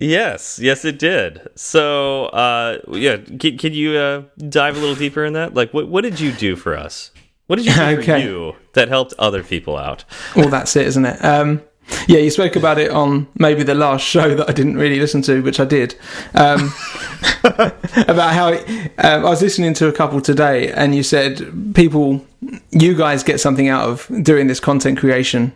[0.00, 1.46] Yes, yes, it did.
[1.54, 5.54] So, uh, yeah, can, can you uh, dive a little deeper in that?
[5.54, 7.10] Like, what what did you do for us?
[7.46, 8.02] What did you do okay.
[8.02, 10.04] for you that helped other people out?
[10.34, 11.24] Well, that's it, isn't it?
[11.24, 11.62] Um,
[12.06, 15.22] yeah, you spoke about it on maybe the last show that I didn't really listen
[15.22, 15.94] to, which I did.
[16.34, 16.72] Um,
[17.44, 22.24] about how um, I was listening to a couple today, and you said people,
[22.70, 25.52] you guys get something out of doing this content creation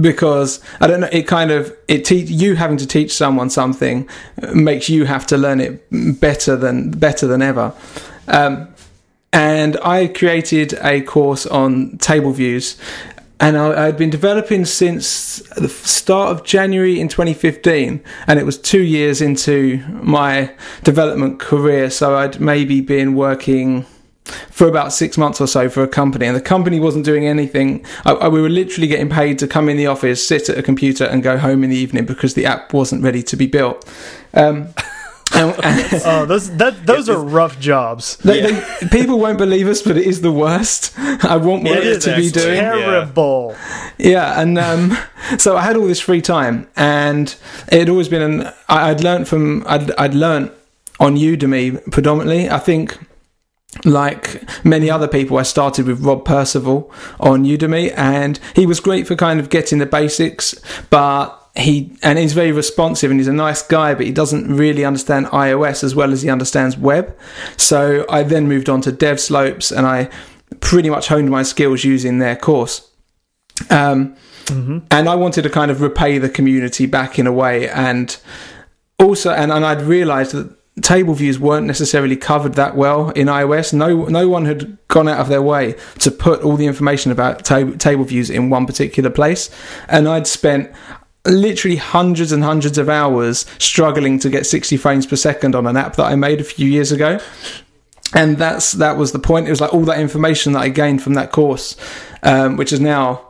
[0.00, 1.08] because I don't know.
[1.10, 4.08] It kind of it te- you having to teach someone something
[4.54, 7.74] makes you have to learn it better than better than ever.
[8.28, 8.68] Um,
[9.32, 12.76] and I created a course on table views
[13.40, 18.58] and I, had been developing since the start of January in 2015, and it was
[18.58, 21.90] two years into my development career.
[21.90, 23.86] So I'd maybe been working
[24.50, 27.84] for about six months or so for a company, and the company wasn't doing anything.
[28.04, 30.62] I, I, we were literally getting paid to come in the office, sit at a
[30.62, 33.88] computer, and go home in the evening because the app wasn't ready to be built.
[34.34, 34.68] Um,
[35.34, 38.16] oh, those that those are rough jobs.
[38.18, 38.78] They, yeah.
[38.80, 40.94] they, people won't believe us, but it is the worst.
[40.98, 42.60] I want work to be doing.
[42.60, 43.54] Terrible.
[43.98, 44.98] Yeah, yeah and um,
[45.38, 47.34] so I had all this free time, and
[47.70, 48.52] it had always been an.
[48.68, 49.64] I, would learned from.
[49.66, 50.50] I'd, I'd learned
[50.98, 52.48] on Udemy predominantly.
[52.48, 52.98] I think
[53.84, 59.06] like many other people, I started with Rob Percival on Udemy, and he was great
[59.06, 60.54] for kind of getting the basics,
[60.90, 64.84] but he and he's very responsive and he's a nice guy, but he doesn't really
[64.84, 67.16] understand iOS as well as he understands web.
[67.56, 70.08] So I then moved on to Dev Slopes, and I
[70.60, 72.88] pretty much honed my skills using their course.
[73.70, 74.78] Um, mm-hmm.
[74.90, 78.16] And I wanted to kind of repay the community back in a way, and
[78.98, 83.72] also, and, and I'd realised that table views weren't necessarily covered that well in iOS.
[83.72, 87.44] No, no one had gone out of their way to put all the information about
[87.44, 89.50] tab- table views in one particular place,
[89.88, 90.70] and I'd spent
[91.28, 95.76] literally hundreds and hundreds of hours struggling to get 60 frames per second on an
[95.76, 97.20] app that I made a few years ago.
[98.14, 99.48] And that's that was the point.
[99.48, 101.76] It was like all that information that I gained from that course,
[102.22, 103.28] um, which is now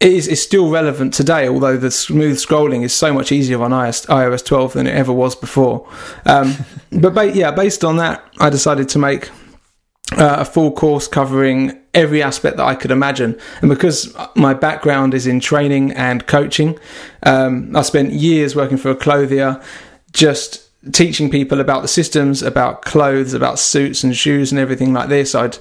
[0.00, 4.44] is still relevant today, although the smooth scrolling is so much easier on iOS, iOS
[4.44, 5.88] 12 than it ever was before.
[6.26, 6.56] Um,
[6.92, 9.30] but ba- yeah, based on that, I decided to make
[10.18, 13.38] uh, a full course covering every aspect that I could imagine.
[13.60, 16.78] And because my background is in training and coaching,
[17.24, 19.62] um, I spent years working for a clothier,
[20.12, 25.08] just teaching people about the systems, about clothes, about suits and shoes and everything like
[25.08, 25.34] this.
[25.34, 25.58] I'd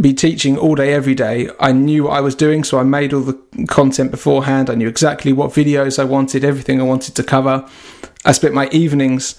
[0.00, 1.48] be teaching all day, every day.
[1.60, 4.70] I knew what I was doing, so I made all the content beforehand.
[4.70, 7.68] I knew exactly what videos I wanted, everything I wanted to cover.
[8.24, 9.36] I spent my evenings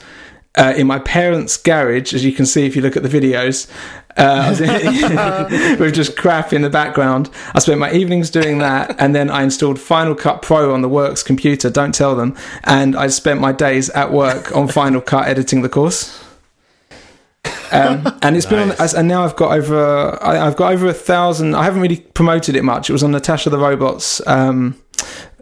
[0.55, 3.69] uh, in my parents' garage, as you can see if you look at the videos,
[4.17, 4.55] uh,
[5.79, 7.29] with just crap in the background.
[7.53, 10.89] I spent my evenings doing that, and then I installed Final Cut Pro on the
[10.89, 11.69] Works computer.
[11.69, 12.35] Don't tell them.
[12.63, 16.21] And I spent my days at work on Final Cut editing the course.
[17.71, 20.93] Um, and it's been on, and now I've got over, I, I've got over a
[20.93, 21.55] thousand.
[21.55, 22.89] I haven't really promoted it much.
[22.89, 24.79] It was on Natasha the Robots um,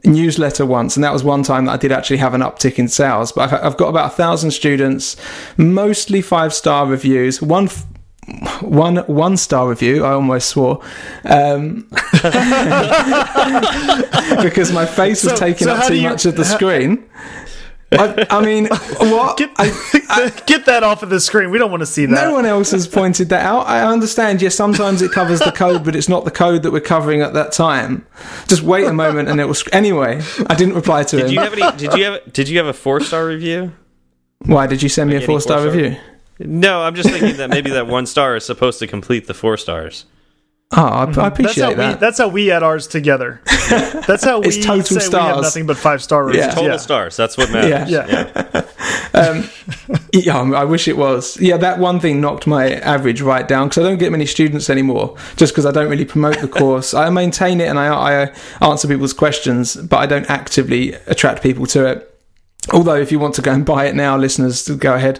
[0.03, 2.88] newsletter once, and that was one time that I did actually have an uptick in
[2.88, 3.31] sales.
[3.31, 5.15] But I've, I've got about a thousand students,
[5.57, 7.41] mostly five star reviews.
[7.41, 7.65] One.
[7.65, 7.86] f-
[8.62, 10.05] One one star review.
[10.05, 10.81] I almost swore,
[11.25, 11.86] um,
[14.41, 17.03] because my face was So- taking so up too you- much of the screen.
[17.91, 18.65] I, I mean,
[18.97, 19.38] what?
[19.38, 21.51] Get, I, get that off of the screen.
[21.51, 22.12] We don't want to see that.
[22.25, 23.67] no one else has pointed that out.
[23.67, 26.79] I understand, yes, sometimes it covers the code, but it's not the code that we're
[26.81, 28.07] covering at that time.
[28.47, 29.53] Just wait a moment and it will.
[29.53, 31.31] Sc- anyway, I didn't reply to Did him.
[31.33, 31.77] you have any?
[31.77, 32.33] Did you have?
[32.33, 33.73] Did you have a four star review?
[34.45, 35.81] Why did you send me a four star four-star?
[35.83, 35.99] review?
[36.39, 39.58] No, I'm just thinking that maybe that one star is supposed to complete the four
[39.58, 40.06] stars.
[40.76, 41.76] Oh, I, I that's how appreciate we.
[41.76, 42.00] that.
[42.00, 43.41] That's how we add ours together.
[44.08, 45.36] That's how we It's total say we stars.
[45.36, 46.46] have nothing but five star reviews.
[46.46, 46.52] Yeah.
[46.52, 46.78] Total yeah.
[46.78, 47.15] stars.
[47.15, 47.91] That's what matters.
[47.91, 48.65] Yeah.
[49.13, 49.48] um,
[50.13, 51.39] yeah, I wish it was.
[51.39, 54.69] Yeah, that one thing knocked my average right down because I don't get many students
[54.69, 55.15] anymore.
[55.36, 58.34] Just because I don't really promote the course, I maintain it and I, I
[58.67, 62.12] answer people's questions, but I don't actively attract people to it.
[62.71, 65.19] Although, if you want to go and buy it now, listeners, go ahead.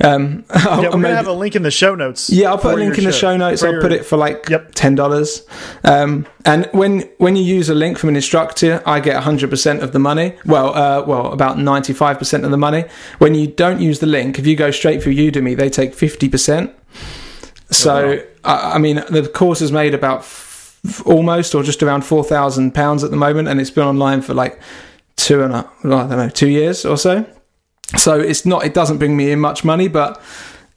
[0.00, 2.30] Um, Yeah, I'll we're gonna have a link in the show notes.
[2.30, 3.64] Yeah, I'll put a link in the show notes.
[3.64, 4.72] I'll put it for like Yep.
[4.74, 5.42] ten dollars.
[5.82, 9.82] Um, and when when you use a link from an instructor, I get hundred percent
[9.82, 10.36] of the money.
[10.46, 12.84] Well, uh, well, about ninety five percent of the money.
[13.18, 16.28] When you don't use the link, if you go straight through Udemy, they take fifty
[16.28, 16.70] percent.
[17.70, 22.22] So, I, I mean, the course is made about f- almost or just around four
[22.22, 24.60] thousand pounds at the moment, and it's been online for like
[25.16, 27.26] two and a, I don't know, two years or so.
[27.96, 30.20] So it's not, it doesn't bring me in much money, but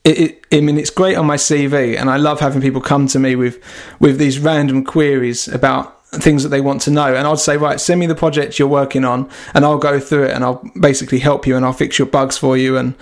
[0.03, 3.07] it, it, I mean, it's great on my CV, and I love having people come
[3.07, 3.61] to me with
[3.99, 7.13] with these random queries about things that they want to know.
[7.13, 10.25] And I'd say, right, send me the project you're working on, and I'll go through
[10.25, 12.95] it, and I'll basically help you, and I'll fix your bugs for you, and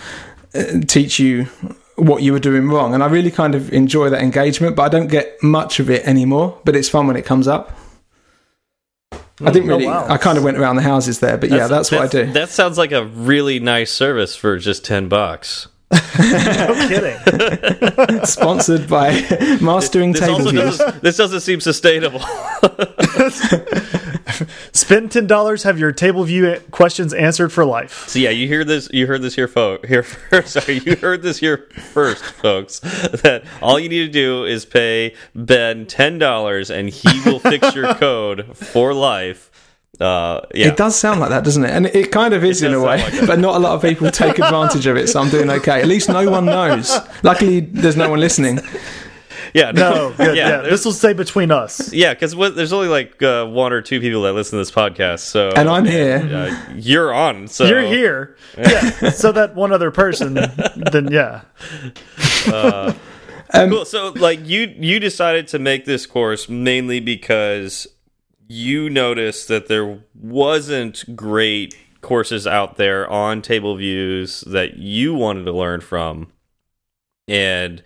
[0.56, 1.46] uh, teach you
[1.96, 2.94] what you were doing wrong.
[2.94, 6.06] And I really kind of enjoy that engagement, but I don't get much of it
[6.08, 6.60] anymore.
[6.66, 7.78] But it's fun when it comes up.
[9.42, 9.74] I didn't mm.
[9.74, 9.88] Oh, really.
[9.88, 10.08] wow.
[10.08, 12.32] I kind of went around the houses there, but yeah, that's what I do.
[12.32, 15.68] That sounds like a really nice service for just ten bucks.
[16.18, 17.18] No kidding.
[18.26, 19.12] Sponsored by
[19.62, 20.78] Mastering This Table also Views.
[20.78, 22.20] doesn't, this doesn't seem sustainable.
[24.72, 28.08] Spend ten dollars, have your table view questions answered for life.
[28.08, 28.90] So yeah, you hear this.
[28.92, 29.88] You heard this here, folks.
[29.88, 30.54] Here first.
[30.54, 32.80] Sorry, you heard this here first, folks.
[33.26, 37.76] That all you need to do is pay Ben ten dollars, and he will fix
[37.76, 39.52] your code for life.
[40.00, 41.72] Uh, yeah, It does sound like that, doesn't it?
[41.72, 44.12] And it kind of is in a way, like but not a lot of people
[44.12, 45.08] take advantage of it.
[45.08, 45.80] So I'm doing okay.
[45.80, 46.92] At least no one knows.
[47.24, 48.60] Luckily, there's no one listening.
[49.56, 50.36] Yeah, No, good.
[50.38, 51.92] yeah, yeah, this will stay between us.
[51.94, 52.14] yeah.
[52.14, 55.20] Because there's only like uh, one or two people that listen to this podcast.
[55.22, 56.18] So And I'm here.
[56.18, 57.48] uh, you're on.
[57.48, 59.10] So You're here, yeah.
[59.12, 60.34] So that one other person,
[60.92, 61.42] then yeah,
[63.54, 63.86] cool.
[63.86, 67.88] So like you you decided to make this course mainly because
[68.48, 75.46] you noticed that there wasn't great courses out there on table views that you wanted
[75.46, 76.32] to learn from
[77.28, 77.82] and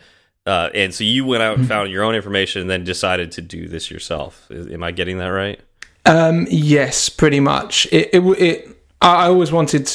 [0.50, 3.42] uh, and so you went out and found your own information and then decided to
[3.42, 5.60] do this yourself Is- am i getting that right
[6.06, 7.74] Um, yes, pretty much.
[7.92, 8.58] It, it, it.
[9.02, 9.86] I always wanted.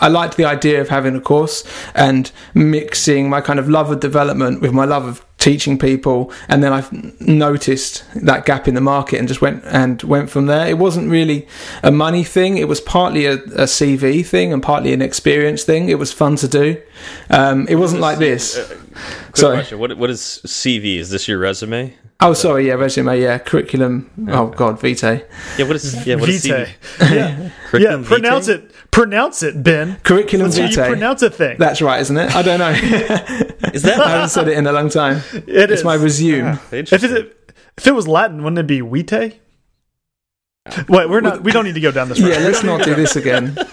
[0.00, 1.62] I liked the idea of having a course
[1.94, 6.62] and mixing my kind of love of development with my love of teaching people, and
[6.62, 6.90] then I've
[7.20, 10.66] noticed that gap in the market and just went and went from there.
[10.68, 11.46] It wasn't really
[11.82, 15.88] a money thing; it was partly a, a CV thing and partly an experience thing.
[15.88, 16.76] It was fun to do.
[17.30, 18.58] Um, it wasn't like this.
[19.26, 19.56] Quick Sorry.
[19.56, 22.66] question what, what is cv is this your resume Oh, sorry.
[22.66, 23.18] Yeah, resume.
[23.18, 24.10] Yeah, curriculum.
[24.28, 25.24] Oh God, Vitae.
[25.56, 26.66] yeah what is yeah what is Vitae.
[26.98, 27.10] CV?
[27.14, 28.02] Yeah, yeah.
[28.04, 28.58] Pronounce vitae?
[28.64, 28.90] it.
[28.90, 29.96] Pronounce it, Ben.
[30.02, 30.88] Curriculum That's how you vitae.
[30.88, 31.56] pronounce a thing.
[31.58, 32.36] That's right, isn't it?
[32.36, 32.70] I don't know.
[33.72, 35.22] is that I haven't said it in a long time.
[35.32, 35.84] It It's is.
[35.84, 36.42] my resume.
[36.58, 39.38] Ah, if it if it was Latin, wouldn't it be vitae?
[40.66, 40.84] Ah.
[40.90, 41.42] Wait, we're not.
[41.42, 42.32] We don't need to go down this road.
[42.32, 43.56] Yeah, let's not do this again.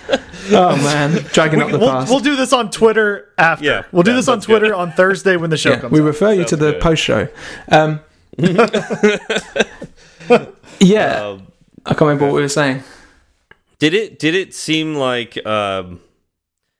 [0.52, 2.10] Oh man, dragging up the We'll, past.
[2.10, 3.66] we'll do this on Twitter after.
[3.66, 4.76] Yeah, we'll do that this on Twitter good.
[4.76, 5.92] on Thursday when the show yeah, comes.
[5.94, 6.06] we out.
[6.06, 6.82] refer you to the good.
[6.82, 7.28] post show.
[7.72, 8.00] Um,
[10.80, 11.48] yeah, Um,
[11.86, 12.84] I can't remember what we were saying.
[13.80, 16.00] Did it did it seem like um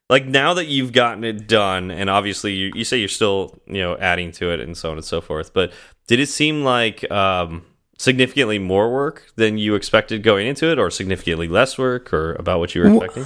[0.10, 3.82] like now that you've gotten it done and obviously you, you say you're still, you
[3.82, 5.72] know, adding to it and so on and so forth, but
[6.08, 7.64] did it seem like um
[8.00, 12.60] significantly more work than you expected going into it or significantly less work or about
[12.60, 13.26] what you were expecting?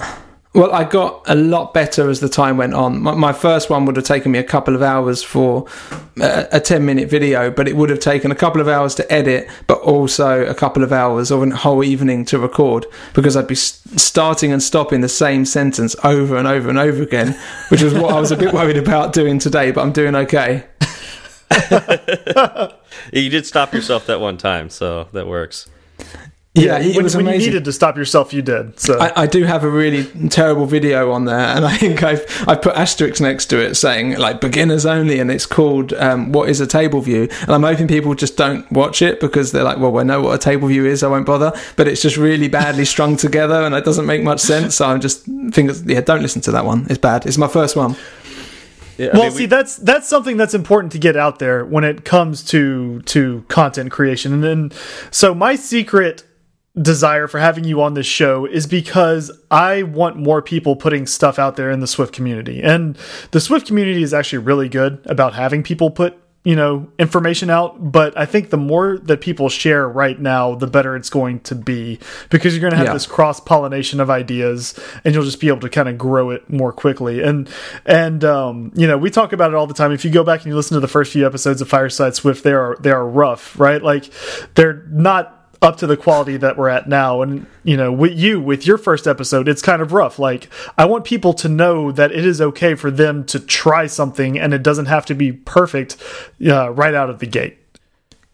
[0.54, 3.00] Well, I got a lot better as the time went on.
[3.00, 5.66] My, my first one would have taken me a couple of hours for
[6.20, 9.10] a, a 10 minute video, but it would have taken a couple of hours to
[9.10, 12.84] edit, but also a couple of hours or a whole evening to record
[13.14, 17.34] because I'd be starting and stopping the same sentence over and over and over again,
[17.70, 20.66] which is what I was a bit worried about doing today, but I'm doing okay.
[23.12, 25.68] You did stop yourself that one time, so that works.
[26.54, 28.78] Yeah, it when, was when you needed to stop yourself, you did.
[28.78, 32.26] So I, I do have a really terrible video on there, and I think I've
[32.46, 36.50] I put asterisks next to it saying like beginners only, and it's called um, "What
[36.50, 39.78] is a table view?" And I'm hoping people just don't watch it because they're like,
[39.78, 42.48] "Well, I know what a table view is, I won't bother." But it's just really
[42.48, 44.76] badly strung together, and it doesn't make much sense.
[44.76, 46.86] So I'm just thinking, yeah, don't listen to that one.
[46.90, 47.24] It's bad.
[47.24, 47.96] It's my first one.
[48.98, 51.64] Yeah, I well, mean, see, we- that's that's something that's important to get out there
[51.64, 54.34] when it comes to to content creation.
[54.34, 54.72] And then,
[55.10, 56.24] so my secret
[56.80, 61.38] desire for having you on this show is because I want more people putting stuff
[61.38, 62.62] out there in the Swift community.
[62.62, 62.96] And
[63.32, 67.92] the Swift community is actually really good about having people put you know information out
[67.92, 71.54] but i think the more that people share right now the better it's going to
[71.54, 72.92] be because you're going to have Yeah.
[72.94, 76.50] this cross pollination of ideas and you'll just be able to kind of grow it
[76.50, 77.48] more quickly and
[77.86, 80.40] and um you know we talk about it all the time if you go back
[80.40, 83.06] and you listen to the first few episodes of fireside swift they are they are
[83.06, 84.10] rough right like
[84.56, 88.40] they're not up to the quality that we're at now and you know with you
[88.40, 92.10] with your first episode it's kind of rough like i want people to know that
[92.10, 95.96] it is okay for them to try something and it doesn't have to be perfect
[96.46, 97.56] uh, right out of the gate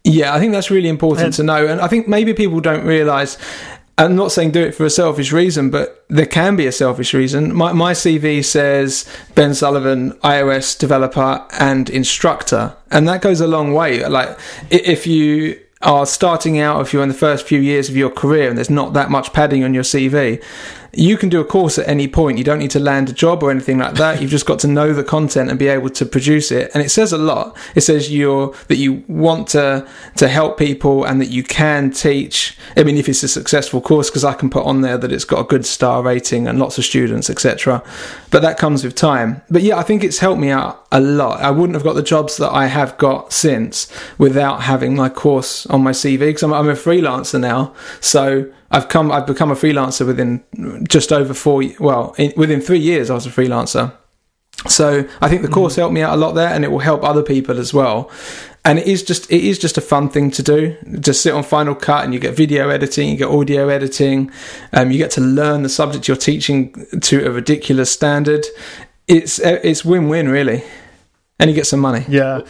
[0.03, 1.67] Yeah, I think that's really important And- to know.
[1.67, 3.37] And I think maybe people don't realise.
[3.97, 7.13] I'm not saying do it for a selfish reason, but there can be a selfish
[7.13, 7.53] reason.
[7.53, 13.73] My, my CV says Ben Sullivan, iOS developer and instructor, and that goes a long
[13.73, 14.03] way.
[14.07, 14.39] Like
[14.71, 18.49] if you are starting out, if you're in the first few years of your career
[18.49, 20.43] and there's not that much padding on your CV,
[20.93, 22.37] you can do a course at any point.
[22.37, 24.21] You don't need to land a job or anything like that.
[24.21, 26.71] You've just got to know the content and be able to produce it.
[26.73, 27.57] And it says a lot.
[27.75, 32.57] It says you're that you want to to help people and that you can teach.
[32.75, 35.25] I mean, if it's a successful course, because I can put on there that it's
[35.25, 37.83] got a good star rating and lots of students, etc.
[38.31, 39.41] But that comes with time.
[39.49, 41.41] But yeah, I think it's helped me out a lot.
[41.41, 45.65] I wouldn't have got the jobs that I have got since without having my course
[45.67, 47.73] on my CV because I'm, I'm a freelancer now.
[48.01, 50.43] So I've come, I've become a freelancer within
[50.87, 51.63] just over four.
[51.79, 53.93] Well, in, within three years, I was a freelancer.
[54.67, 57.03] So I think the course helped me out a lot there, and it will help
[57.03, 58.11] other people as well.
[58.65, 60.75] And it is just it is just a fun thing to do.
[60.99, 64.31] Just sit on Final Cut, and you get video editing, you get audio editing,
[64.73, 68.45] um, you get to learn the subject you're teaching to a ridiculous standard.
[69.07, 70.63] It's it's win win really,
[71.39, 72.05] and you get some money.
[72.09, 72.41] Yeah.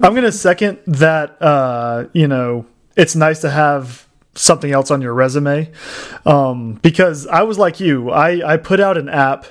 [0.00, 2.66] I'm going to second that, uh, you know,
[2.96, 4.03] it's nice to have
[4.34, 5.70] something else on your resume.
[6.26, 9.46] Um, because I was like you, I, I put out an app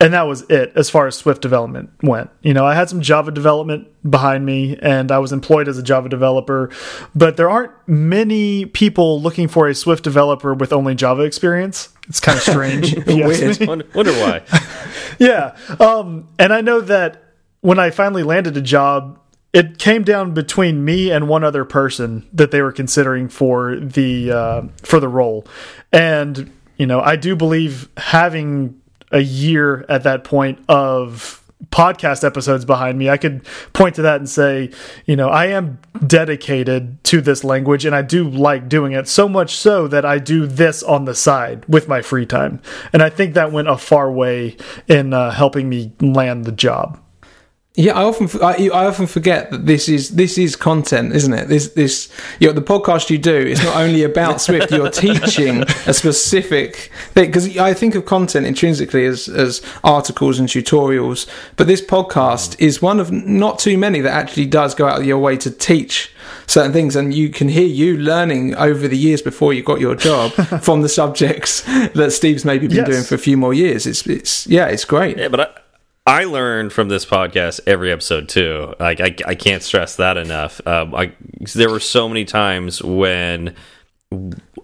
[0.00, 2.30] and that was it as far as Swift development went.
[2.42, 5.82] You know, I had some Java development behind me and I was employed as a
[5.82, 6.70] Java developer,
[7.16, 11.88] but there aren't many people looking for a Swift developer with only Java experience.
[12.08, 12.94] It's kind of strange.
[13.06, 13.58] Weird.
[13.66, 14.42] wonder, wonder why.
[15.18, 15.56] yeah.
[15.80, 17.24] Um, and I know that
[17.60, 19.18] when I finally landed a job,
[19.52, 24.30] it came down between me and one other person that they were considering for the
[24.30, 25.46] uh, for the role,
[25.92, 28.80] and you know I do believe having
[29.10, 34.20] a year at that point of podcast episodes behind me, I could point to that
[34.20, 34.70] and say,
[35.06, 39.28] you know, I am dedicated to this language and I do like doing it so
[39.28, 42.62] much so that I do this on the side with my free time.
[42.92, 44.56] And I think that went a far way
[44.86, 47.00] in uh, helping me land the job.
[47.80, 51.46] Yeah, I often I, I often forget that this is this is content, isn't it?
[51.48, 52.08] This this
[52.40, 54.72] you know, the podcast you do is not only about Swift.
[54.72, 60.48] You're teaching a specific thing because I think of content intrinsically as as articles and
[60.48, 64.98] tutorials, but this podcast is one of not too many that actually does go out
[64.98, 66.12] of your way to teach
[66.48, 69.94] certain things, and you can hear you learning over the years before you got your
[69.94, 71.62] job from the subjects
[71.94, 72.88] that Steve's maybe been Yes.
[72.88, 73.86] doing for a few more years.
[73.86, 75.16] It's it's yeah, it's great.
[75.16, 75.57] Yeah, but
[76.08, 78.74] I, learned from this podcast every episode too.
[78.80, 80.66] Like I, I can't stress that enough.
[80.66, 81.12] Um, I
[81.54, 83.54] there were so many times when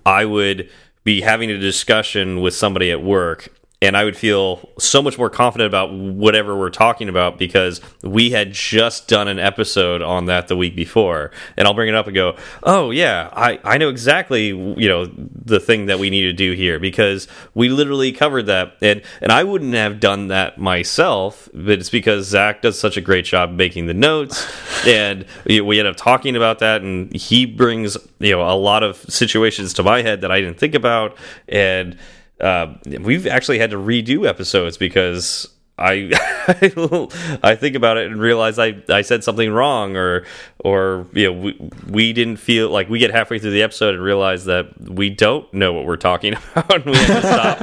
[0.07, 0.71] I would
[1.05, 3.53] be having a discussion with somebody at work
[3.85, 8.31] and I would feel so much more confident about whatever we're talking about because we
[8.31, 12.07] had just done an episode on that the week before, and I'll bring it up
[12.07, 16.23] and go, "Oh yeah, I I know exactly you know the thing that we need
[16.23, 16.79] to do here.
[16.79, 21.91] Because we literally covered that." And and I wouldn't have done that myself, but it's
[21.91, 24.47] because Zach does such a great job making the notes,
[24.87, 28.97] and we end up talking about that, and he brings you know a lot of
[29.11, 31.99] situations to my head that I didn't think about, and
[32.41, 36.11] uh, we've actually had to redo episodes because I
[37.43, 40.25] I think about it and realize I, I said something wrong or
[40.61, 44.03] or you know we, we didn't feel like we get halfway through the episode and
[44.03, 47.61] realize that we don't know what we're talking about and we have to stop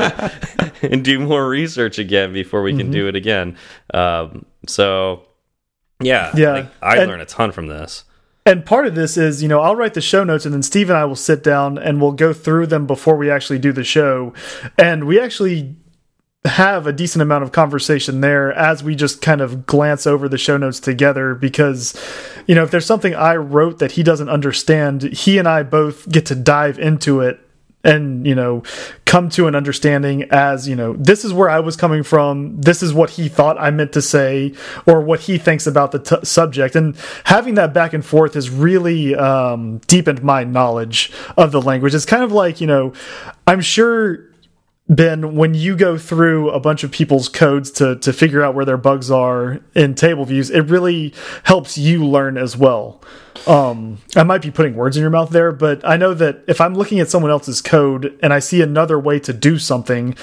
[0.60, 3.00] and, and, do more research again before we can mm -hmm.
[3.00, 3.58] do it again.
[3.94, 5.24] Um, so
[6.04, 8.04] yeah, yeah, like, I and, learned a ton from this.
[8.46, 10.90] And part of this is, you know, I'll write the show notes and then Steve
[10.90, 13.84] and I will sit down and we'll go through them before we actually do the
[13.84, 14.34] show.
[14.78, 15.76] And we actually
[16.46, 20.40] have a decent amount of conversation there as we just kind of glance over the
[20.40, 21.96] show notes together because
[22.48, 26.10] you know if there's something I wrote that he doesn't understand he and I both
[26.10, 27.40] get to dive into it
[27.84, 28.64] and you know
[29.06, 32.84] come to an understanding as you know this is where i was coming from this
[32.84, 34.54] is what he thought i meant to say
[34.86, 36.76] or what he thinks about the subject.
[36.76, 41.96] And having that back and forth has really um, deepened my knowledge of the language.
[41.96, 42.94] It's kind of like you know
[43.48, 44.31] i'm sure
[44.92, 48.66] Ben, when you go through a bunch of people's codes to to figure out where
[48.66, 51.14] their bugs are in table views, it really
[51.46, 53.02] helps you learn as well.
[53.48, 56.60] Um, I might be putting words in your mouth there, but I know that if
[56.60, 60.14] I'm looking at someone else's code and I see another way to do something,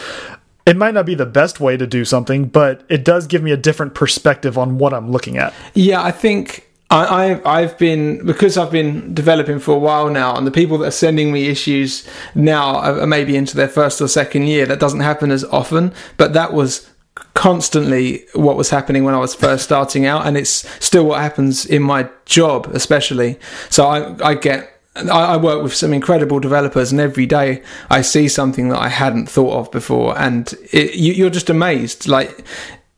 [0.67, 3.53] it might not be the best way to do something, but it does give me
[3.53, 5.55] a different perspective on what I'm looking at.
[5.73, 10.47] Yeah, I think I, I've been because I've been developing for a while now, and
[10.47, 14.47] the people that are sending me issues now are maybe into their first or second
[14.47, 14.65] year.
[14.65, 16.89] That doesn't happen as often, but that was
[17.35, 21.67] constantly what was happening when I was first starting out, and it's still what happens
[21.67, 23.39] in my job, especially.
[23.69, 24.75] So I, I get.
[24.97, 29.29] I work with some incredible developers, and every day I see something that I hadn't
[29.29, 32.09] thought of before, and it, you, you're just amazed.
[32.09, 32.45] Like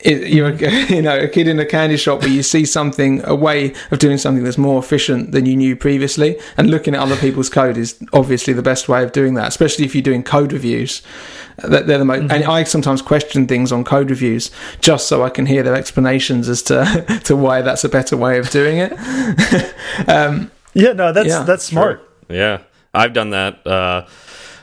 [0.04, 0.52] you're
[0.88, 3.98] you know a kid in a candy shop where you see something a way of
[3.98, 6.38] doing something that's more efficient than you knew previously.
[6.56, 9.84] And looking at other people's code is obviously the best way of doing that especially
[9.84, 11.02] if you're doing code reviews.
[11.58, 12.32] That they're the most mm-hmm.
[12.32, 16.48] and i sometimes question things on code reviews just so i can hear their explanations
[16.48, 18.92] as to to why that's a better way of doing it.
[20.06, 22.00] Um, yeah no that's yeah, that's smart.
[22.28, 22.36] Sure.
[22.36, 22.58] yeah.
[22.92, 24.06] I've done that uh,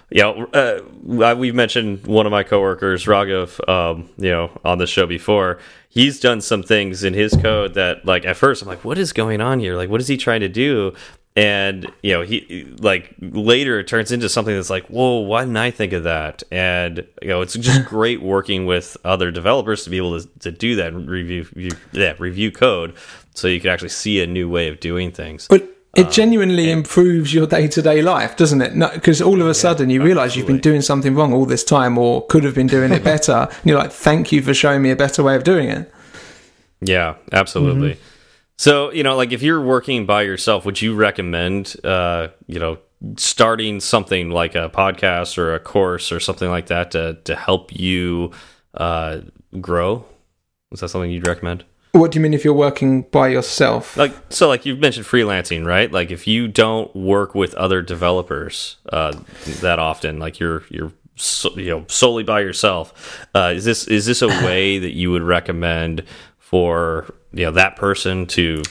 [0.10, 5.06] yeah, uh, we've mentioned one of my coworkers, Raghav, um, you know, on the show
[5.06, 5.60] before.
[5.90, 9.12] He's done some things in his code that, like, at first I'm like, what is
[9.12, 9.76] going on here?
[9.76, 10.94] Like, what is he trying to do?
[11.36, 15.58] And you know, he like later it turns into something that's like, whoa, why didn't
[15.58, 16.42] I think of that?
[16.52, 20.52] And you know, it's just great working with other developers to be able to, to
[20.52, 22.96] do that and review, review, yeah, review code,
[23.36, 25.48] so you can actually see a new way of doing things.
[25.48, 28.94] But it um, genuinely improves your day to day life, doesn't it?
[28.94, 31.98] Because all of a sudden you realise you've been doing something wrong all this time,
[31.98, 33.48] or could have been doing it better.
[33.50, 35.92] and you're like, "Thank you for showing me a better way of doing it."
[36.82, 37.90] Yeah, absolutely.
[37.90, 38.58] Mm -hmm.
[38.58, 42.78] So you know, like if you're working by yourself, would you recommend, uh, you know,
[43.18, 47.72] starting something like a podcast or a course or something like that to to help
[47.72, 48.32] you
[48.74, 49.22] uh,
[49.60, 50.06] grow?
[50.72, 51.64] Is that something you'd recommend?
[51.98, 53.98] What do you mean if you're working by yourself?
[53.98, 55.92] Like so, like you've mentioned freelancing, right?
[55.92, 59.18] Like if you don't work with other developers uh,
[59.62, 63.28] that often, like you're you're so, you know solely by yourself.
[63.36, 66.04] Uh, is this is this a way that you would recommend
[66.38, 68.62] for you know that person to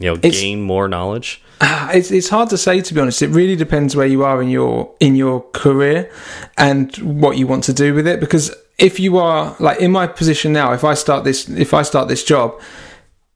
[0.00, 1.42] you know it's, gain more knowledge?
[1.60, 3.22] Uh, it's it's hard to say to be honest.
[3.22, 6.10] It really depends where you are in your in your career
[6.56, 10.06] and what you want to do with it because if you are like in my
[10.06, 12.60] position now, if I start this, if I start this job,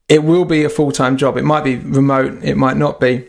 [0.07, 1.37] it will be a full time job.
[1.37, 3.27] It might be remote, it might not be,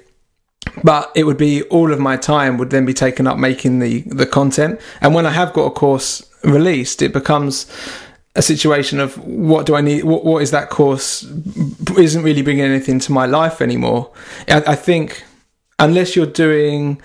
[0.84, 4.02] but it would be all of my time would then be taken up making the
[4.02, 4.80] the content.
[5.00, 7.70] And when I have got a course released, it becomes
[8.34, 10.04] a situation of what do I need?
[10.04, 11.22] What, what is that course?
[11.96, 14.10] Isn't really bringing anything to my life anymore.
[14.48, 15.24] I, I think
[15.78, 17.00] unless you're doing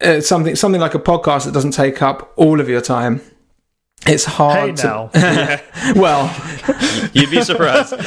[0.00, 3.20] uh, something something like a podcast that doesn't take up all of your time
[4.06, 5.08] it's hard hey now.
[5.08, 5.62] to.
[5.96, 6.34] well,
[7.12, 7.94] you'd be surprised.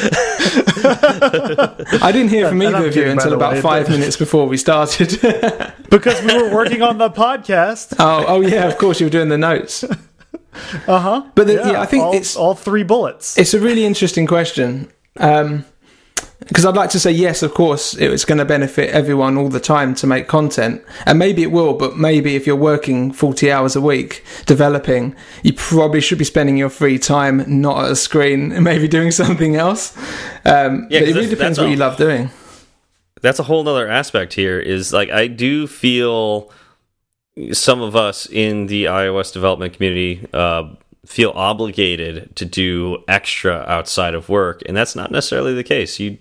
[2.02, 5.20] I didn't hear from either of you until about way, five minutes before we started.
[5.90, 7.96] because we were working on the podcast.
[8.00, 9.84] Oh, oh yeah, of course you were doing the notes.
[10.88, 11.30] Uh huh.
[11.36, 13.38] But the, yeah, yeah, I think all, it's all three bullets.
[13.38, 14.92] It's a really interesting question.
[15.18, 15.66] Um,
[16.48, 19.60] because I'd like to say yes, of course, it's going to benefit everyone all the
[19.60, 21.74] time to make content, and maybe it will.
[21.74, 26.58] But maybe if you're working forty hours a week developing, you probably should be spending
[26.58, 29.96] your free time not at a screen and maybe doing something else.
[30.46, 31.72] Um, Yeah, it really depends what all.
[31.72, 32.30] you love doing.
[33.22, 36.50] that's a whole other aspect here is like i do feel
[37.52, 40.64] some of us in the ios development community uh,
[41.10, 46.20] feel obligated to do extra outside of work and that's not necessarily the case you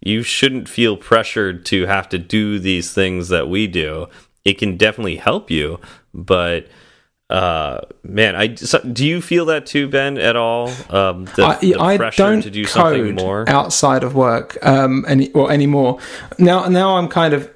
[0.00, 4.08] you shouldn't feel pressured to have to do these things that we do
[4.46, 5.78] it can definitely help you
[6.14, 6.66] but
[7.28, 11.58] uh man i so, do you feel that too ben at all um the, I,
[11.58, 15.98] the I pressure don't to do something more outside of work um, any or anymore.
[16.38, 17.50] Now, now I'm kind of.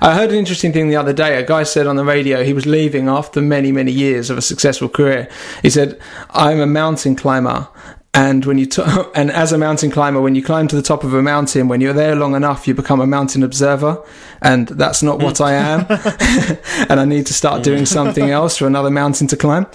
[0.00, 1.36] I heard an interesting thing the other day.
[1.36, 4.42] A guy said on the radio he was leaving after many, many years of a
[4.42, 5.28] successful career.
[5.62, 7.68] He said, "I'm a mountain climber."
[8.14, 8.82] And when you t-
[9.14, 11.80] and as a mountain climber, when you climb to the top of a mountain, when
[11.80, 14.02] you're there long enough, you become a mountain observer,
[14.40, 15.86] and that's not what I am.
[16.88, 19.66] and I need to start doing something else for another mountain to climb.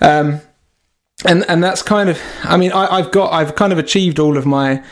[0.00, 0.40] Um,
[1.24, 4.36] and and that's kind of i mean I, i've got i've kind of achieved all
[4.36, 4.82] of my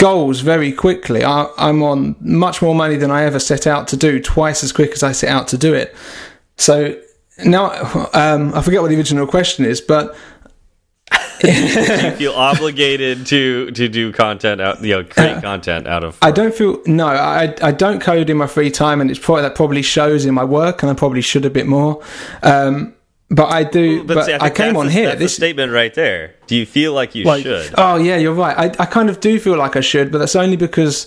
[0.00, 3.96] goals very quickly I, i'm on much more money than i ever set out to
[3.96, 5.94] do twice as quick as i set out to do it
[6.56, 6.98] so
[7.44, 7.70] now
[8.14, 10.16] um, i forget what the original question is but
[11.40, 16.18] do you feel obligated to to do content out you know create content out of
[16.22, 17.06] I don't feel no.
[17.06, 20.34] I I don't code in my free time, and it's probably that probably shows in
[20.34, 22.02] my work, and I probably should a bit more.
[22.42, 22.94] Um,
[23.30, 24.04] but I do.
[24.04, 25.06] But, see, I, think came on the- here.
[25.06, 26.34] That's the This statement right there.
[26.46, 27.74] Do you feel like you Like- should?
[27.78, 28.56] Oh yeah, you're right.
[28.58, 31.06] I, I kind of do feel like I should, but that's only because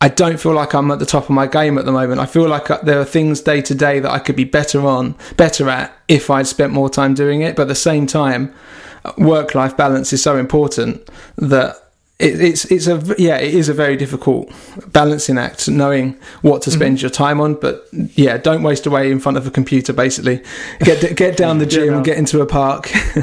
[0.00, 2.20] I don't feel like I'm at the top of my game at the moment.
[2.20, 4.86] I feel like uh, there are things day to day that I could be better
[4.86, 7.56] on, better at if I'd spent more time doing it.
[7.56, 8.52] But at the same time,
[9.16, 11.76] work life balance is so important that.
[12.20, 14.48] It, it's it's a yeah it is a very difficult
[14.86, 16.78] balancing act knowing what to mm-hmm.
[16.78, 20.40] spend your time on but yeah don't waste away in front of a computer basically
[20.78, 22.02] get get down the gym no.
[22.02, 22.84] get into a park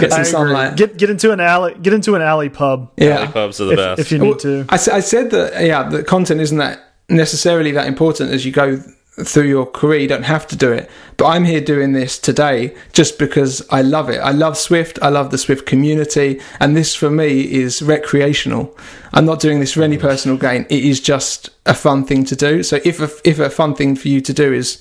[0.00, 1.74] get some sunlight Get get into an alley.
[1.74, 4.00] Get into an alley pub yeah Alley pubs are the if, best.
[4.00, 4.64] if you need to.
[4.70, 8.52] I, s- I said that yeah, the content isn't that necessarily that important as you
[8.52, 8.82] go
[9.24, 10.00] through your career.
[10.00, 13.82] You don't have to do it, but I'm here doing this today just because I
[13.82, 14.18] love it.
[14.18, 14.98] I love Swift.
[15.00, 18.76] I love the Swift community, and this for me is recreational.
[19.12, 20.66] I'm not doing this for any personal gain.
[20.68, 22.62] It is just a fun thing to do.
[22.62, 24.80] So if a, if a fun thing for you to do is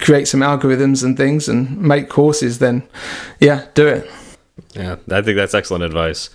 [0.00, 2.82] create some algorithms and things and make courses, then
[3.40, 4.10] yeah, do it.
[4.74, 6.30] yeah, I think that's excellent advice.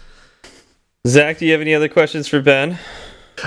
[1.06, 2.80] Zach, do you have any other questions for Ben?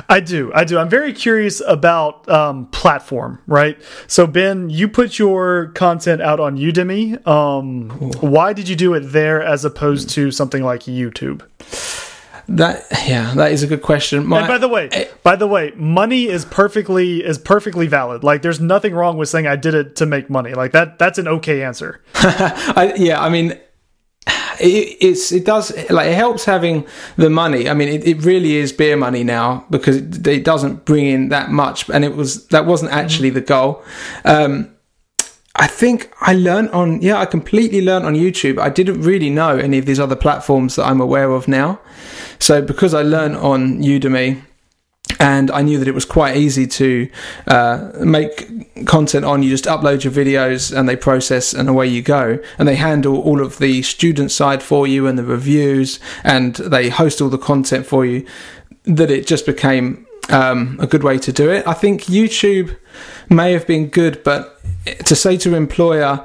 [0.09, 0.53] I do.
[0.55, 0.79] I do.
[0.79, 3.79] I'm very curious about um, platform, right?
[4.07, 7.27] So, Ben, you put your content out on Udemy.
[7.27, 11.43] Um, why did you do it there as opposed to something like YouTube?
[12.49, 14.25] That yeah, that is a good question.
[14.25, 18.23] My, and by the way, by the way, money is perfectly is perfectly valid.
[18.23, 20.55] Like, there's nothing wrong with saying I did it to make money.
[20.55, 20.99] Like that.
[20.99, 22.01] That's an okay answer.
[22.15, 23.59] I, yeah, I mean,
[24.61, 26.87] it, it's it does like it helps having
[27.17, 27.69] the money.
[27.69, 31.29] I mean, it, it really is beer money now because it, it doesn't bring in
[31.31, 33.83] that much, and it was that wasn't actually the goal.
[34.25, 34.73] Um,
[35.59, 38.59] I think I learned on yeah, I completely learned on YouTube.
[38.59, 41.81] I didn't really know any of these other platforms that I'm aware of now.
[42.39, 44.43] So because I learned on Udemy
[45.21, 47.09] and I knew that it was quite easy to
[47.47, 49.43] uh, make content on.
[49.43, 52.39] You just upload your videos and they process, and away you go.
[52.59, 56.89] And they handle all of the student side for you and the reviews, and they
[56.89, 58.27] host all the content for you.
[58.85, 61.67] That it just became um, a good way to do it.
[61.67, 62.77] I think YouTube
[63.29, 64.61] may have been good, but
[65.05, 66.25] to say to an employer,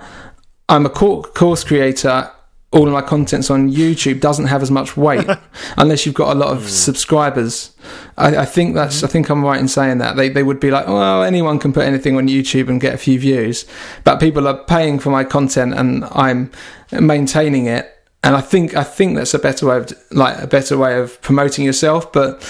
[0.69, 2.31] I'm a course creator.
[2.71, 5.27] All of my content's on YouTube doesn't have as much weight
[5.77, 7.75] unless you've got a lot of subscribers.
[8.17, 9.03] I, I think that's.
[9.03, 11.73] I think I'm right in saying that they they would be like, well, anyone can
[11.73, 13.65] put anything on YouTube and get a few views,
[14.05, 16.51] but people are paying for my content and I'm
[16.91, 17.91] maintaining it.
[18.23, 21.21] And I think I think that's a better way of like a better way of
[21.21, 22.13] promoting yourself.
[22.13, 22.41] But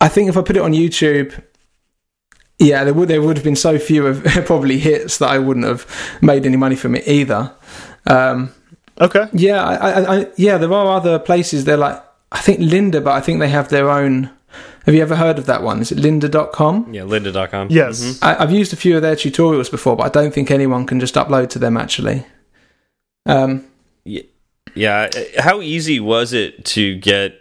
[0.00, 1.42] I think if I put it on YouTube,
[2.58, 5.66] yeah, there would there would have been so few of probably hits that I wouldn't
[5.66, 5.86] have
[6.22, 7.54] made any money from it either.
[8.06, 8.52] Um,
[9.00, 9.26] Okay.
[9.32, 11.64] yeah, I, I, I, yeah, there are other places.
[11.64, 14.30] They're like I think Lynda, but I think they have their own.
[14.84, 15.80] Have you ever heard of that one?
[15.80, 16.94] Is it lynda.com?
[16.94, 17.68] Yeah, lynda.com.
[17.70, 18.20] Yes.
[18.22, 21.00] I, I've used a few of their tutorials before, but I don't think anyone can
[21.00, 22.24] just upload to them actually.
[23.26, 23.64] Um,
[24.04, 27.34] Yeah, uh, how easy was it to get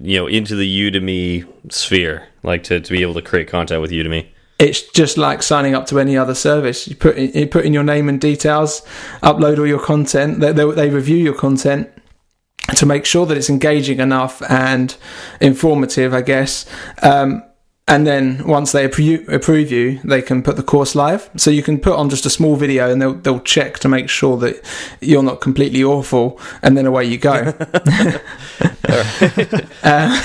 [0.00, 3.90] you know into the Udemy sphere, like to, to be able to create content with
[3.90, 4.26] Udemy?
[4.64, 6.88] It's just like signing up to any other service.
[6.88, 8.80] You put in, you put in your name and details,
[9.22, 10.40] upload all your content.
[10.40, 11.90] They, they, they review your content,
[12.76, 14.96] to make sure that it's engaging enough and
[15.40, 16.64] informative, I guess.
[17.02, 17.44] Um,
[17.86, 21.28] and then once they appro- approve you, they can put the course live.
[21.36, 24.08] So you can put on just a small video, and they'll they'll check to make
[24.08, 24.64] sure that
[25.02, 27.32] you're not completely awful, and then away you go.
[27.60, 28.14] uh,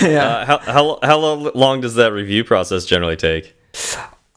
[0.01, 0.23] yeah.
[0.23, 3.53] Uh, how, how how long does that review process generally take?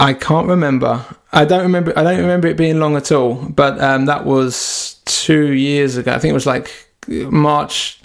[0.02, 1.06] I can't remember.
[1.32, 1.96] I don't remember.
[1.96, 3.34] I don't remember it being long at all.
[3.34, 6.12] But um, that was two years ago.
[6.12, 6.70] I think it was like
[7.06, 8.00] March.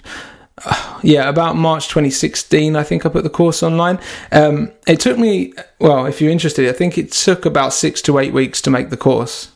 [0.64, 4.00] Uh, yeah, about March 2016, I think I put the course online.
[4.32, 8.18] Um, it took me, well, if you're interested, I think it took about six to
[8.18, 9.52] eight weeks to make the course.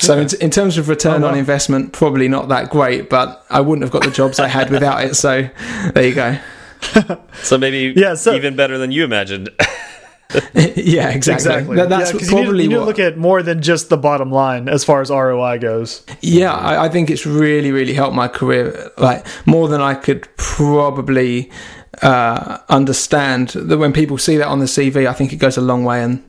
[0.00, 1.32] So, in, in, terms of return oh, wow.
[1.32, 4.68] on investment, probably not that great, but I wouldn't have got the jobs I had
[4.70, 5.14] without it.
[5.14, 5.48] So,
[5.94, 6.38] there you go.
[7.42, 9.48] so, maybe yeah, so, even better than you imagined.
[10.54, 11.32] yeah, exactly.
[11.32, 11.76] exactly.
[11.76, 13.96] That, that's yeah, probably you need, you need to look at more than just the
[13.96, 16.04] bottom line as far as ROI goes.
[16.20, 20.28] Yeah, I, I, think it's really, really helped my career, like more than I could
[20.36, 21.50] probably
[22.02, 23.50] uh, understand.
[23.50, 26.02] That when people see that on the CV, I think it goes a long way,
[26.02, 26.22] and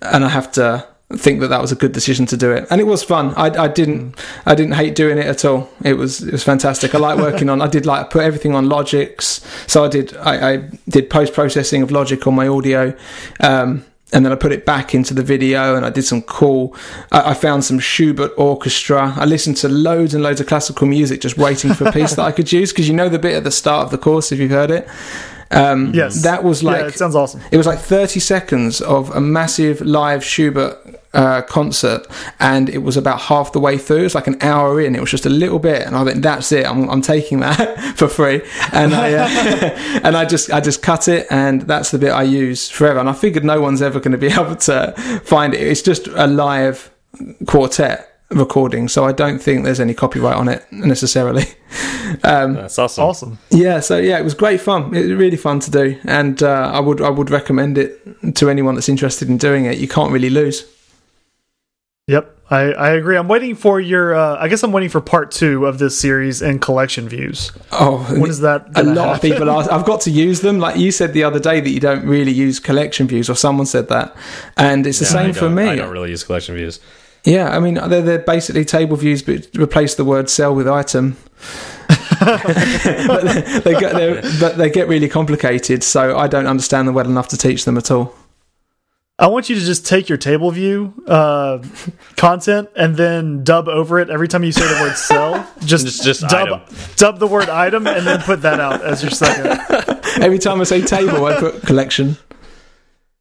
[0.00, 0.86] and I have to
[1.18, 3.34] think that that was a good decision to do it, and it was fun.
[3.34, 5.68] I, I didn't I didn't hate doing it at all.
[5.84, 6.94] It was it was fantastic.
[6.94, 7.60] I like working on.
[7.62, 9.44] I did like put everything on Logic's.
[9.66, 10.56] So I did I, I
[10.88, 12.96] did post processing of Logic on my audio.
[13.40, 16.76] Um, and then I put it back into the video and I did some cool.
[17.10, 19.14] I, I, found some Schubert orchestra.
[19.16, 22.22] I listened to loads and loads of classical music just waiting for a piece that
[22.22, 24.38] I could use because you know the bit at the start of the course if
[24.38, 24.86] you've heard it.
[25.50, 27.40] Um, yes, that was like yeah, it sounds awesome.
[27.50, 32.06] It was like thirty seconds of a massive live Schubert uh, concert,
[32.40, 33.98] and it was about half the way through.
[33.98, 34.94] It was like an hour in.
[34.94, 36.66] It was just a little bit, and I went, "That's it.
[36.66, 38.42] I'm, I'm taking that for free."
[38.72, 39.28] And I uh,
[40.04, 42.98] and I just I just cut it, and that's the bit I use forever.
[42.98, 44.92] And I figured no one's ever going to be able to
[45.24, 45.60] find it.
[45.60, 46.90] It's just a live
[47.46, 51.44] quartet recording, so I don't think there's any copyright on it necessarily.
[52.24, 53.04] Um, That's awesome.
[53.04, 53.38] Awesome.
[53.50, 54.94] Yeah, so yeah, it was great fun.
[54.94, 58.50] It was really fun to do, and uh, I would I would recommend it to
[58.50, 59.78] anyone that's interested in doing it.
[59.78, 60.66] You can't really lose.
[62.08, 63.16] Yep, I, I agree.
[63.16, 64.14] I'm waiting for your.
[64.14, 67.52] Uh, I guess I'm waiting for part two of this series and collection views.
[67.70, 68.66] Oh, when is that?
[68.74, 69.14] A lot happen?
[69.14, 69.70] of people ask.
[69.70, 70.58] I've got to use them.
[70.58, 73.66] Like you said the other day that you don't really use collection views, or someone
[73.66, 74.16] said that,
[74.56, 75.62] and it's the yeah, same for me.
[75.62, 76.80] I don't really use collection views.
[77.24, 81.16] Yeah, I mean they're, they're basically table views, but replace the word "cell" with "item."
[82.20, 87.28] but they get but they get really complicated, so I don't understand them well enough
[87.28, 88.12] to teach them at all.
[89.18, 91.62] I want you to just take your table view uh,
[92.16, 96.02] content and then dub over it every time you say the word "cell." Just, just,
[96.02, 96.60] just dub, item.
[96.96, 99.60] dub the word "item" and then put that out as your second.
[100.22, 102.16] Every time I say table, I put collection.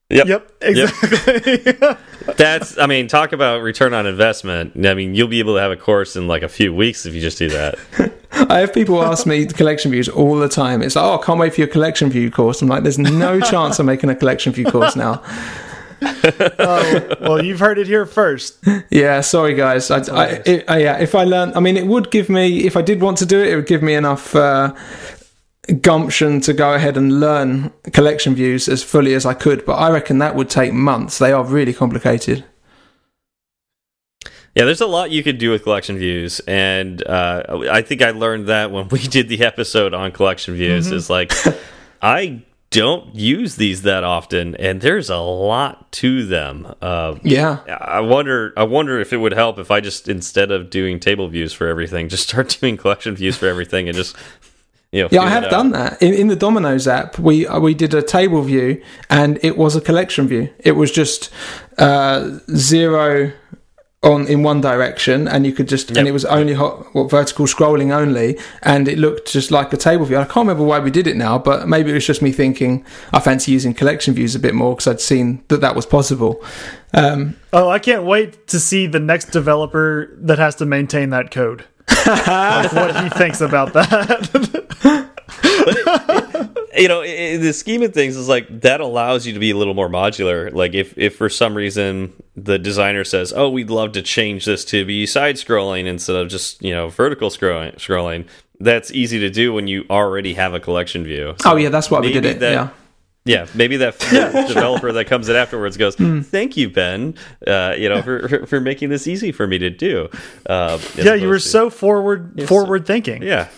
[0.10, 0.28] Yep.
[0.28, 0.52] Yep.
[0.62, 1.62] Exactly.
[1.66, 2.00] Yep.
[2.38, 2.78] That's.
[2.78, 4.86] I mean, talk about return on investment.
[4.86, 7.14] I mean, you'll be able to have a course in like a few weeks if
[7.14, 7.76] you just do that.
[8.32, 10.82] I have people ask me collection views all the time.
[10.82, 12.62] It's like, oh, I can't wait for your collection view course.
[12.62, 15.22] I'm like, there's no chance I'm making a collection view course now.
[16.02, 18.58] Oh, well, you've heard it here first.
[18.90, 19.92] Yeah, sorry guys.
[19.92, 22.76] I, I, it, I, yeah, if I learn, I mean, it would give me, if
[22.76, 24.74] I did want to do it, it would give me enough uh,
[25.82, 29.92] gumption to go ahead and learn collection views as fully as I could, but I
[29.92, 31.20] reckon that would take months.
[31.20, 32.46] They are really complicated.
[34.56, 38.12] Yeah, there's a lot you could do with collection views, and uh, I think I
[38.12, 40.88] learned that when we did the episode on collection views.
[40.88, 40.98] Mm -hmm.
[40.98, 41.34] Is like
[42.02, 42.42] I
[42.72, 46.74] don't use these that often, and there's a lot to them.
[46.82, 48.54] Uh, yeah, I wonder.
[48.56, 51.68] I wonder if it would help if I just instead of doing table views for
[51.68, 54.16] everything, just start doing collection views for everything, and just
[54.92, 57.20] you know, yeah, I have done that in, in the Domino's app.
[57.20, 60.50] We uh, we did a table view, and it was a collection view.
[60.60, 61.30] It was just
[61.78, 63.34] uh, zero
[64.04, 66.00] on in one direction, and you could just yep.
[66.00, 69.78] and it was only hot, what, vertical scrolling only, and it looked just like a
[69.78, 70.18] table view.
[70.18, 72.84] I can't remember why we did it now, but maybe it was just me thinking
[73.14, 76.44] I fancy using collection views a bit more because I'd seen that that was possible.
[76.94, 81.32] Um, oh, I can't wait to see the next developer that has to maintain that
[81.32, 81.66] code
[82.08, 85.08] like what he thinks about that.
[86.74, 89.52] it, you know, in the scheme of things, is like that allows you to be
[89.52, 90.54] a little more modular.
[90.54, 94.66] Like if if for some reason the designer says, "Oh, we'd love to change this
[94.66, 98.28] to be side scrolling instead of just you know vertical scrolling," scrolling
[98.60, 101.36] that's easy to do when you already have a collection view.
[101.42, 102.40] So oh yeah, that's why we did it.
[102.40, 102.70] That, yeah.
[103.24, 104.00] Yeah, maybe that
[104.48, 106.26] developer that comes in afterwards goes, mm.
[106.26, 107.14] "Thank you, Ben,
[107.46, 110.10] uh, you know, for for making this easy for me to do."
[110.48, 113.22] Uh, yeah, you were to, so forward yes, forward thinking.
[113.22, 113.50] Yeah.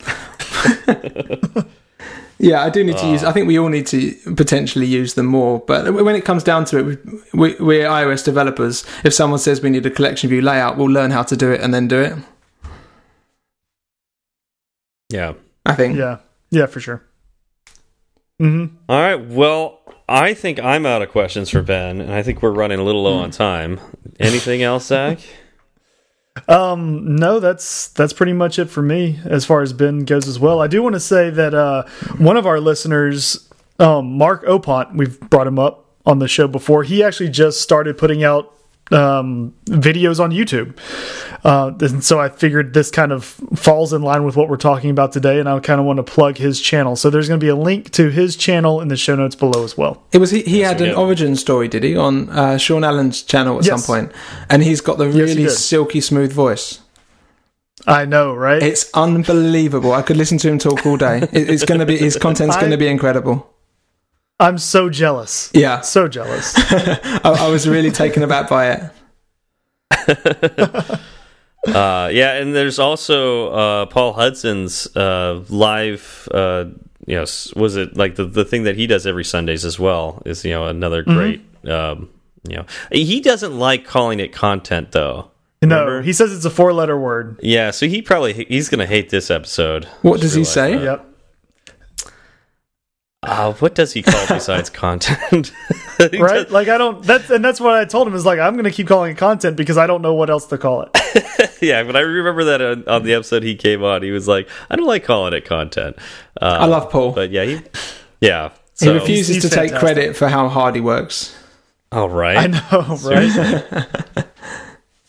[2.38, 3.24] yeah, I do need to use.
[3.24, 5.60] I think we all need to potentially use them more.
[5.60, 6.98] But when it comes down to it,
[7.32, 8.84] we, we're iOS developers.
[9.04, 11.60] If someone says we need a collection view layout, we'll learn how to do it
[11.60, 12.14] and then do it.
[15.08, 15.34] Yeah.
[15.64, 15.96] I think.
[15.96, 16.18] Yeah,
[16.50, 17.02] yeah, for sure.
[18.38, 19.16] hmm All right.
[19.26, 22.84] Well, I think I'm out of questions for Ben, and I think we're running a
[22.84, 23.80] little low on time.
[24.20, 25.18] Anything else, Zach?
[26.48, 30.38] Um, no, that's that's pretty much it for me as far as Ben goes as
[30.38, 30.60] well.
[30.60, 31.84] I do want to say that uh,
[32.18, 36.84] one of our listeners, um, Mark Opont, we've brought him up on the show before.
[36.84, 38.52] He actually just started putting out
[38.92, 40.76] um, videos on YouTube,
[41.44, 44.90] uh, and so I figured this kind of falls in line with what we're talking
[44.90, 46.94] about today, and I kind of want to plug his channel.
[46.96, 49.64] So there's going to be a link to his channel in the show notes below
[49.64, 50.02] as well.
[50.12, 50.94] It was he, he had an did.
[50.96, 53.84] origin story, did he, on uh, Sean Allen's channel at Yes.
[53.84, 54.12] some point,
[54.48, 55.50] and he's got the really did.
[55.50, 56.80] silky smooth voice.
[57.88, 58.62] I know, right?
[58.62, 59.92] It's unbelievable.
[59.92, 61.18] I could listen to him talk all day.
[61.32, 63.52] It, it's going to be his content's going to be incredible.
[64.38, 65.50] I'm so jealous.
[65.54, 66.52] Yeah, So jealous.
[66.56, 68.90] I, I was really taken aback by
[69.90, 71.00] it.
[71.66, 76.28] Uh, yeah, and there's also uh, Paul Hudson's uh, live.
[76.32, 76.66] Uh,
[77.06, 77.24] you know,
[77.56, 80.22] was it like the the thing that he does every Sundays as well?
[80.24, 81.40] Is you know another great.
[81.68, 82.08] Um,
[82.48, 85.30] you know, he doesn't like calling it content though.
[85.62, 86.02] No, Remember?
[86.02, 87.40] he says it's a four letter word.
[87.42, 89.86] Yeah, so he probably he's gonna hate this episode.
[90.02, 90.76] What does he say?
[90.76, 90.84] that.
[90.84, 91.06] Yep.
[93.22, 95.52] Uh, what does he call besides content?
[95.98, 96.50] Right?
[96.50, 97.02] Like I don't.
[97.02, 99.16] That's and that's what I told him is like I'm going to keep calling it
[99.16, 101.56] content because I don't know what else to call it.
[101.62, 104.02] yeah, but I remember that on, on the episode he came on.
[104.02, 105.96] He was like, "I don't like calling it content."
[106.38, 107.12] Uh, I love Paul.
[107.12, 107.60] but yeah, he,
[108.20, 108.50] yeah.
[108.78, 111.34] He refuses he's to take credit for how hard he works.
[111.92, 112.36] all right.
[112.36, 114.26] I know, right?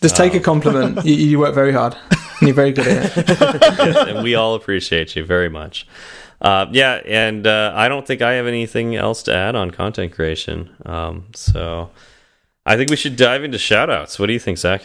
[0.01, 1.05] Just take a compliment.
[1.05, 1.97] you, you work very hard.
[2.39, 3.28] And you're very good at it.
[3.30, 5.86] Yes, and we all appreciate you very much.
[6.41, 10.13] Uh, yeah, and uh, I don't think I have anything else to add on content
[10.13, 10.75] creation.
[10.85, 11.89] Um, so
[12.65, 14.19] I think we should dive into shoutouts.
[14.19, 14.81] What do you think, Zach?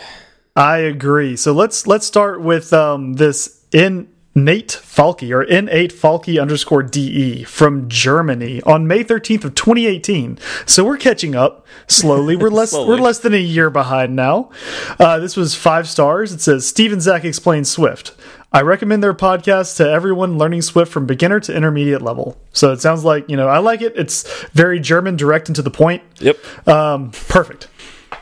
[0.56, 1.36] I agree.
[1.36, 7.44] So let's let's start with um, this in Nate Falke or N8 Falke underscore DE
[7.44, 10.38] from Germany on May 13th of 2018.
[10.64, 12.36] So we're catching up slowly.
[12.36, 12.88] We're less Slowly.
[12.88, 14.50] we're less than a year behind now.
[14.98, 16.32] Uh, this was five stars.
[16.32, 18.14] It says Steven Zach explains Swift.
[18.52, 22.36] I recommend their podcast to everyone learning Swift from beginner to intermediate level.
[22.52, 23.94] So it sounds like, you know, I like it.
[23.96, 26.02] It's very German, direct and to the point.
[26.18, 26.68] Yep.
[26.68, 27.68] Um, perfect.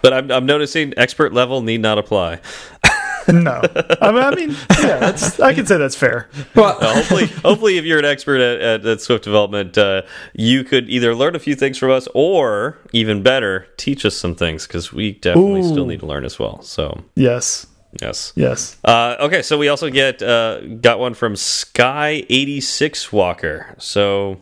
[0.03, 2.41] But I'm, I'm noticing expert level need not apply.
[3.28, 3.61] No.
[4.01, 4.51] I mean, I mean
[4.83, 6.28] yeah, that's, I can say that's fair.
[6.57, 10.03] Well, Uh, hopefully, hopefully, if you're an expert at, at, at Swift development, uh,
[10.33, 14.35] you could either learn a few things from us, or even better, teach us some
[14.35, 15.68] things because we definitely Ooh.
[15.68, 16.61] still need to learn as well.
[16.62, 17.66] So, Yes.
[18.01, 18.32] Yes.
[18.36, 18.76] Yes.
[18.84, 23.74] Uh, okay, so we also get uh, got one from Sky eighty six Walker.
[23.78, 24.41] So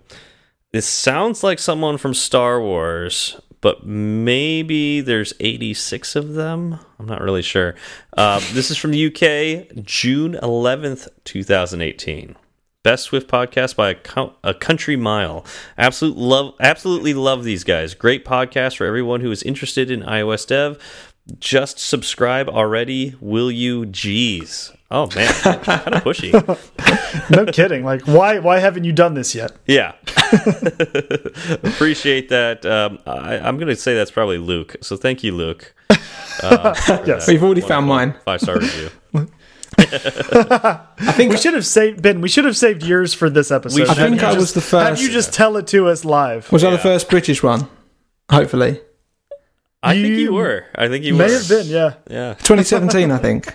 [0.73, 6.79] this sounds like someone from Star Wars, but maybe there's eighty six of them.
[6.99, 7.75] I'm not really sure.
[8.17, 12.37] Uh, this is from the UK, June eleventh, two thousand eighteen.
[12.85, 15.45] Best Swift podcast by a, co a country mile.
[15.77, 17.93] Absolute love, absolutely love these guys.
[17.93, 20.79] Great podcast for everyone who is interested in iOS dev.
[21.41, 23.85] Just subscribe already, will you?
[23.87, 24.75] Jeez.
[24.91, 26.33] Oh man, kind of pushy.
[27.31, 27.85] No kidding.
[27.85, 29.53] Like, why why haven't you done this yet?
[29.67, 29.93] Yeah,
[31.63, 32.65] appreciate that.
[32.65, 34.77] Um, I, I'm going to say that's probably Luke.
[34.81, 35.75] So thank you, Luke.
[36.43, 36.75] Uh,
[37.07, 38.15] yes, we've already found mine.
[38.25, 38.91] Five star review.
[39.81, 42.21] I think We should have saved Ben.
[42.21, 43.89] We should have saved yours for this episode.
[43.89, 44.89] I think I was just- the first.
[44.89, 46.51] Have you just tell it to us live?
[46.51, 47.69] was I the first British one?
[48.31, 48.81] Hopefully,
[49.89, 50.65] I think You you were.
[50.75, 51.33] I think you May were.
[51.33, 51.95] have been, yeah.
[52.11, 52.35] Yeah.
[52.35, 53.53] 2017, I think.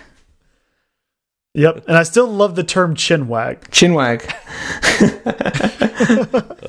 [1.54, 1.84] Yep.
[1.86, 3.70] And I still love the term chin wag.
[3.70, 4.22] Chinwag.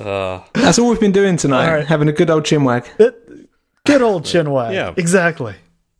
[0.06, 1.68] Uh, That's all we've been doing tonight.
[1.68, 1.86] All right.
[1.86, 2.86] Having a good old chinwag.
[3.00, 3.48] It,
[3.84, 4.72] good old chin wag.
[4.72, 4.94] Yeah.
[4.96, 5.54] Exactly.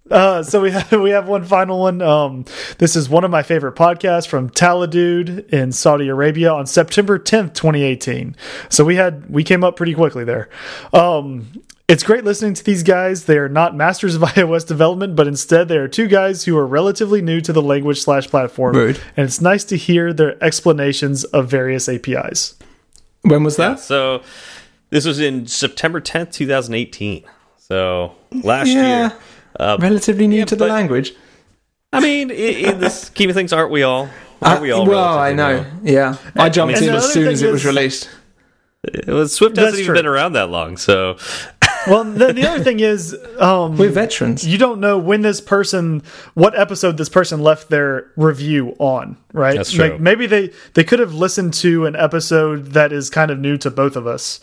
[0.08, 2.00] Uh, so we have we have one final one.
[2.02, 2.44] Um,
[2.78, 7.54] this is one of my favorite podcasts from Taladude in Saudi Arabia on September 10th,
[7.54, 8.36] 2018.
[8.68, 10.48] So we had we came up pretty quickly there.
[10.92, 11.50] Um,
[11.88, 13.24] it's great listening to these guys.
[13.24, 16.66] They are not masters of iOS development, but instead they are two guys who are
[16.66, 18.74] relatively new to the language slash platform.
[18.74, 19.00] Rude.
[19.16, 22.54] And it's nice to hear their explanations of various APIs.
[23.22, 23.70] When was yeah.
[23.70, 23.80] that?
[23.80, 24.22] So
[24.90, 27.24] this was in September 10th, 2018.
[27.58, 29.00] So last Yeah.
[29.00, 29.12] year.
[29.58, 31.14] Uh, Relatively new to the language.
[31.92, 34.08] I mean, in, in the scheme of things, aren't we all?
[34.42, 34.82] Aren't we all?
[34.82, 35.64] Uh, well, I relatively know.
[35.82, 38.10] Yeah, I jumped and in as soon as it was released.
[38.84, 39.14] new?
[39.14, 39.94] Well, Swift hasn't even true.
[39.94, 41.16] been around that long, so
[41.86, 44.46] Well, the, the other thing is, um, We're veterans.
[44.46, 46.02] you don't know when this person
[46.34, 49.88] what episode this person left their review on right That's true.
[49.90, 53.56] like maybe they they could have listened to an episode that is kind of new
[53.58, 54.40] to both of us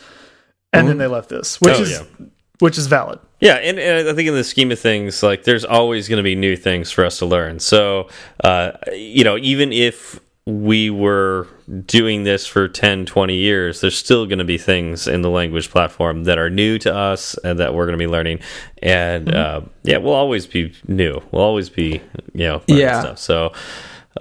[0.72, 2.26] and then they left this which Oh, is yeah.
[2.60, 5.66] which is valid Yeah, and, and I think in the scheme of things, like there's
[5.66, 7.60] always going to be new things for us to learn.
[7.60, 8.08] So,
[8.44, 11.48] uh, you know, even if we were
[11.86, 15.70] doing this for 10, 20 years, there's still going to be things in the language
[15.70, 18.39] platform that are new to us and that we're going to be learning.
[18.82, 19.66] And Mm-hmm.
[19.66, 21.22] uh, yeah, we'll always be new.
[21.32, 22.01] We'll always be,
[22.34, 22.99] you know, Yeah.
[23.01, 23.20] stuff.
[23.20, 23.53] So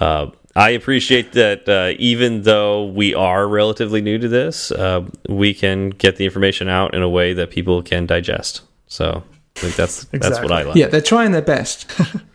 [0.00, 5.54] uh, I appreciate that uh, even though we are relatively new to this, uh, we
[5.54, 8.60] can get the information out in a way that people can digest.
[8.86, 9.24] So
[9.56, 10.76] I think that's that's what I like.
[10.76, 11.90] Yeah, they're trying their best.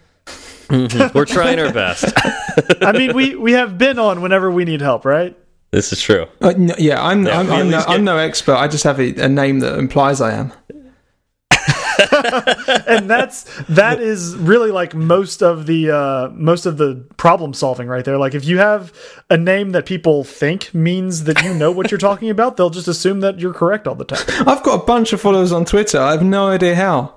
[0.70, 2.05] We're trying our best.
[2.82, 5.38] I mean, we we have been on whenever we need help, right?
[5.72, 6.28] this is true.
[6.41, 8.55] Uh, no, yeah, I'm Yeah, I'm, I'm, no, least I'm no expert.
[8.55, 10.53] I just have a, a name that implies I am.
[12.88, 17.88] and that's that is really like most of the uh most of the problem solving
[17.88, 18.93] right there like if you have
[19.32, 22.88] a name that people think means that you know what you're talking about they'll just
[22.88, 25.99] assume that you're correct all the time I've got a bunch of followers on Twitter.
[25.99, 27.15] I have no idea how.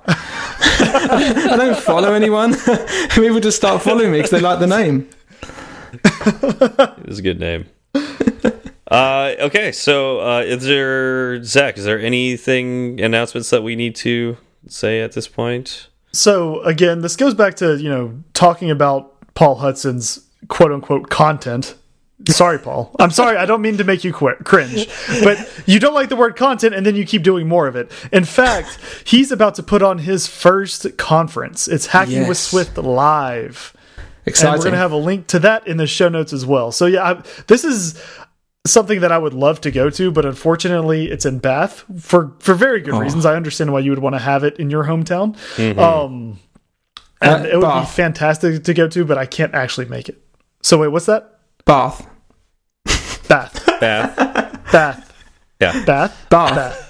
[0.62, 2.54] I don't follow anyone.
[3.11, 5.08] People just start following me because they like the name.
[5.92, 7.66] It was a good name.
[8.88, 11.78] uh, okay, so uh, is there Zach?
[11.78, 14.36] Is there anything announcements that we need to
[14.68, 15.88] say at this point?
[16.12, 21.74] so again this goes back to you know talking about paul hudson's quote unquote content
[22.29, 24.87] sorry paul i'm sorry i don't mean to make you cringe
[25.25, 27.91] but you don't like the word content and then you keep doing more of it
[28.12, 33.73] in fact he's about to put on his first conference it's hacking with swift live
[33.75, 34.53] and Exciting.
[34.59, 36.73] we're going to have a link to that in the show notes as well.
[36.73, 38.01] So yeah, I, this is
[38.66, 42.53] something that I would love to go to, but unfortunately, it's in Bath for for
[42.53, 42.85] very Oh.
[42.85, 43.25] good reasons.
[43.25, 45.37] I understand why you would want to have it in your hometown.
[45.79, 46.39] Um,
[47.23, 50.21] and Uh, it would be fantastic to go to, but I can't actually make it.
[50.62, 51.39] So wait, what's that?
[51.64, 52.07] Bath.
[53.81, 54.72] Bath, Bath.
[54.72, 55.12] Bath,
[55.61, 55.85] Yeah.
[55.85, 56.55] Bath, Bath.
[56.55, 56.87] Bath.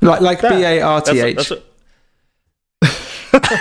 [0.00, 0.52] Like like Bath.
[0.52, 1.36] B A R That's T what, H.
[1.36, 1.62] that's what,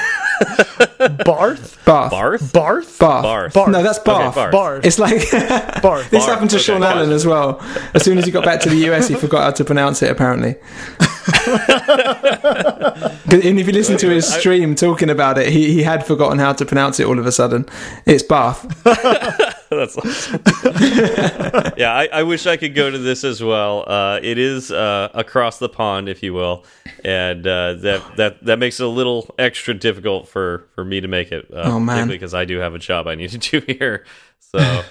[1.25, 2.11] Barth, Bath.
[2.11, 2.41] Barth?
[2.41, 2.53] Bath.
[2.53, 3.53] Barth, Barth.
[3.53, 3.67] Barth.
[3.71, 4.35] No, that's Okay, Bath.
[4.35, 4.51] Barth.
[4.51, 5.21] Barth, It's like
[5.81, 6.09] Barth.
[6.11, 6.33] this Barth.
[6.33, 6.95] happened to Okay, Sean Barth.
[6.95, 7.59] Allen as well.
[7.93, 10.09] As soon as he got back to the US, he forgot how to pronounce it.
[10.11, 10.55] Apparently.
[13.31, 16.53] and if you listen to his stream talking about it, he, he had forgotten how
[16.53, 17.65] to pronounce it all of a sudden.
[18.05, 18.65] It's Bath.
[19.77, 20.41] That's awesome.
[21.77, 23.85] yeah, I, I wish I could go to this as well.
[23.87, 26.65] Uh, it is uh, across the pond, if you will,
[27.05, 31.07] and uh, that that that makes it a little extra difficult for for me to
[31.07, 31.47] make it.
[31.53, 32.09] Uh, Oh, man.
[32.09, 34.05] because I do have a job I need to do here.
[34.39, 34.83] So,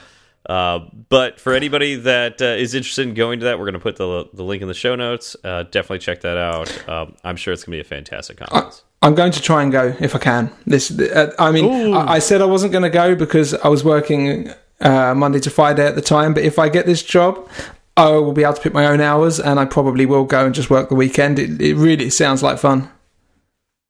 [0.48, 0.78] uh,
[1.10, 3.96] but for anybody that uh, is interested in going to that, we're going to put
[3.96, 5.36] the the link in the show notes.
[5.44, 6.88] Uh, definitely check that out.
[6.88, 8.82] Um, I'm sure it's going to be a fantastic conference.
[9.02, 10.50] I'm going to try and go if I can.
[10.66, 13.82] This, uh, I mean, I, I said I wasn't going to go because I was
[13.82, 14.50] working
[14.80, 16.34] uh, Monday to Friday at the time.
[16.34, 17.48] But if I get this job,
[17.96, 20.54] I will be able to pick my own hours, and I probably will go and
[20.54, 21.38] just work the weekend.
[21.38, 22.88] It, it really sounds like fun.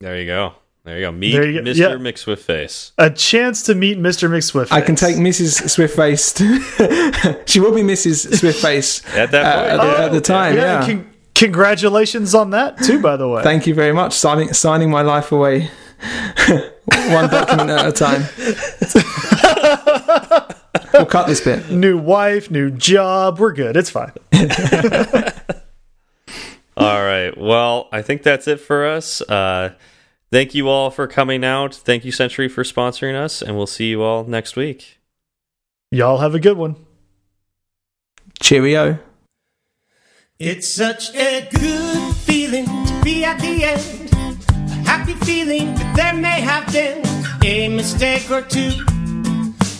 [0.00, 0.54] there you go.
[0.84, 1.12] There you go.
[1.12, 1.70] Meet you go.
[1.70, 1.76] Mr.
[1.76, 1.88] Yeah.
[1.96, 2.92] McSwiftface.
[2.96, 4.30] A chance to meet Mr.
[4.30, 4.72] McSwift.
[4.72, 5.62] I can take Mrs.
[5.68, 6.34] Swiftface.
[6.36, 8.26] To, she will be Mrs.
[8.32, 10.56] Swiftface At that uh, at, the, at the time.
[10.56, 10.86] Yeah.
[10.86, 13.42] con- congratulations on that too, by the way.
[13.42, 14.14] Thank you very much.
[14.14, 15.70] Signing signing my life away,
[16.86, 18.22] one document at a time.
[20.92, 21.70] We'll cut this bit.
[21.72, 23.38] new wife, new job.
[23.38, 23.76] We're good.
[23.76, 24.12] It's fine.
[26.76, 27.36] All right.
[27.36, 29.20] Well, I think that's it for us.
[29.22, 29.74] Uh,
[30.30, 31.74] thank you all for coming out.
[31.74, 34.98] Thank you, Sentry, for sponsoring us, and we'll see you all next week.
[35.90, 36.76] Y'all have a good one.
[38.40, 38.98] Cheerio.
[40.38, 44.10] It's such a good feeling to be at the end.
[44.70, 47.04] A happy feeling that there may have been
[47.44, 48.72] a mistake or two.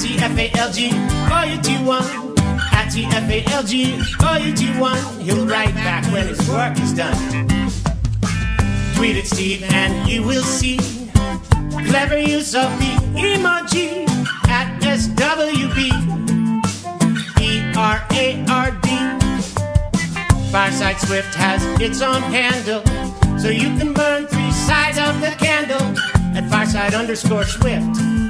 [0.00, 0.78] TFALG,
[1.30, 2.02] or you do one.
[2.72, 5.20] At TFALG, or you do one.
[5.20, 7.16] He'll write back when his work is done.
[8.94, 10.78] Tweet at Steve and you will see
[11.86, 14.08] clever use of the emoji
[14.48, 15.92] at SWB.
[17.38, 18.88] E R A R D.
[20.50, 22.82] Fireside Swift has its own handle,
[23.38, 25.82] so you can burn three sides of the candle
[26.34, 28.29] at Fireside underscore Swift.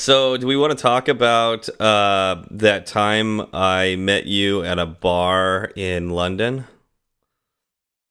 [0.00, 4.86] So, do we want to talk about uh, that time I met you at a
[4.86, 6.64] bar in London?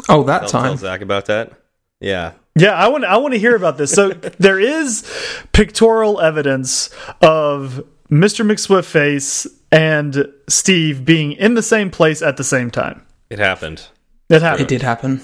[0.07, 0.77] Oh, that Tell, tell time.
[0.77, 1.53] Zach about that.
[1.99, 2.33] Yeah.
[2.55, 3.91] Yeah, I want I want to hear about this.
[3.91, 5.03] So there is
[5.51, 6.89] pictorial evidence
[7.21, 8.45] of Mr.
[8.45, 13.05] McSwiftface and Steve being in the same place at the same time.
[13.29, 13.87] It happened.
[14.29, 14.61] It happened.
[14.61, 15.21] It did happen.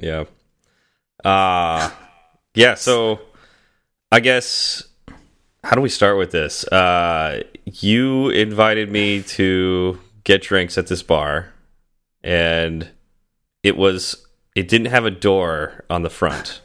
[0.00, 0.24] Yeah.
[1.24, 1.90] Uh
[2.54, 3.20] yeah, so
[4.12, 4.82] I guess
[5.66, 6.64] how do we start with this?
[6.68, 11.52] Uh you invited me to get drinks at this bar
[12.22, 12.88] and
[13.62, 16.60] it was it didn't have a door on the front.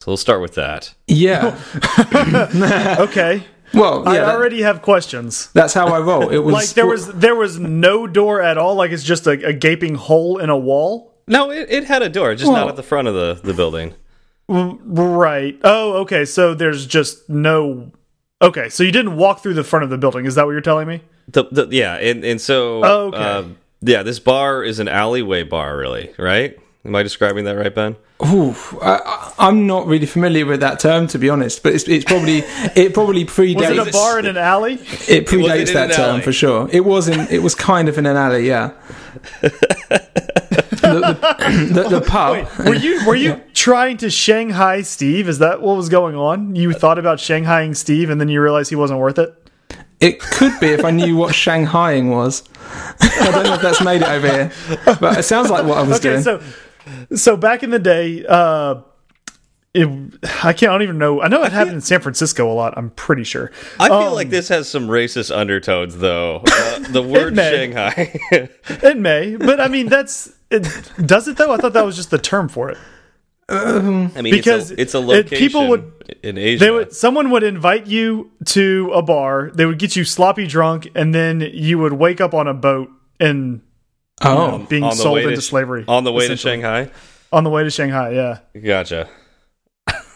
[0.00, 0.94] So we'll start with that.
[1.06, 1.58] Yeah.
[3.00, 3.42] Okay.
[3.74, 5.50] Well, I that- already have questions.
[5.52, 6.28] that's how I roll.
[6.30, 8.74] It was Like there was there was no door at all.
[8.76, 11.14] Like it's just a, a gaping hole in a wall.
[11.28, 13.52] No, it, it had a door, just Well- not at the front of the, the
[13.54, 13.94] building.
[14.48, 15.58] Right.
[15.64, 16.24] Oh, okay.
[16.24, 17.90] So there's just no.
[18.42, 20.26] Okay, so you didn't walk through the front of the building.
[20.26, 21.00] Is that what you're telling me?
[21.28, 23.16] The, the yeah, and and so Oh, okay.
[23.18, 23.44] uh,
[23.80, 26.56] yeah, this bar is an alleyway bar, really, right?
[26.84, 27.96] Am I describing that right, Ben?
[28.24, 31.88] Ooh, I, I- I'm not really familiar with that term to be honest, but it's,
[31.88, 32.38] it's probably
[32.76, 34.74] it probably predates Was it a bar in an alley?
[34.74, 36.20] It predates it that term alley?
[36.22, 36.68] for sure.
[36.70, 38.72] It was in it was kind of in an alley, yeah.
[40.92, 41.00] the,
[41.70, 42.46] the, the, the pub.
[42.58, 45.28] Were you were you trying to Shanghai Steve?
[45.28, 46.54] Is that what was going on?
[46.56, 49.34] You thought about Shanghaiing Steve, and then you realized he wasn't worth it.
[50.00, 52.42] It could be if I knew what Shanghaiing was.
[53.00, 54.52] I don't know if that's made it over here,
[55.00, 56.22] but it sounds like what I was Okay, doing.
[56.22, 56.42] so
[57.16, 58.76] so back in the day, uh,
[59.72, 59.86] it
[60.44, 61.20] I can't I don't even know.
[61.22, 62.74] I know it happened in San Francisco a lot.
[62.76, 63.50] I'm pretty sure.
[63.80, 66.42] I feel Um, like this has some racist undertones, though.
[66.46, 67.50] Uh, the word may.
[67.50, 68.20] Shanghai.
[68.82, 70.92] It may, but I mean that's it.
[71.04, 71.52] Does it though?
[71.52, 72.78] I thought that was just the term for it.
[73.48, 75.92] I mean, Because it's a, it's a it- location people would-
[76.22, 76.64] in Asia.
[76.64, 79.50] They would someone would invite you to a bar.
[79.52, 82.90] They would get you sloppy drunk, and then you would wake up on a boat
[83.20, 83.60] and
[84.22, 84.34] you oh.
[84.34, 86.36] know, oh, being sold into to, slavery on the way to.
[86.36, 86.90] Shanghai.
[87.32, 88.38] On the way to Shanghai, yeah.
[88.60, 89.08] Gotcha.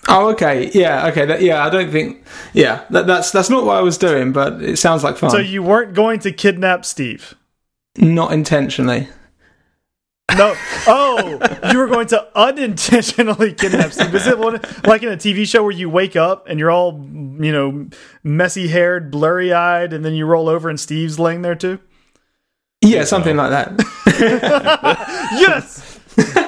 [0.08, 1.64] oh, okay, yeah, okay, that, yeah.
[1.64, 5.04] I don't think, yeah, that, that's that's not what I was doing, but it sounds
[5.04, 5.30] like fun.
[5.30, 7.34] So you weren't going to kidnap Steve.
[7.98, 9.08] not intentionally.
[10.36, 10.54] No.
[10.86, 11.38] Oh,
[11.72, 14.14] you were going to unintentionally kidnap Steve.
[14.14, 16.92] Is it one, like in a TV show where you wake up and you're all,
[16.94, 17.88] you know,
[18.22, 21.78] messy haired, blurry eyed, and then you roll over and Steve's laying there too?
[22.82, 25.26] Yeah, something like that.
[25.32, 25.98] Yes.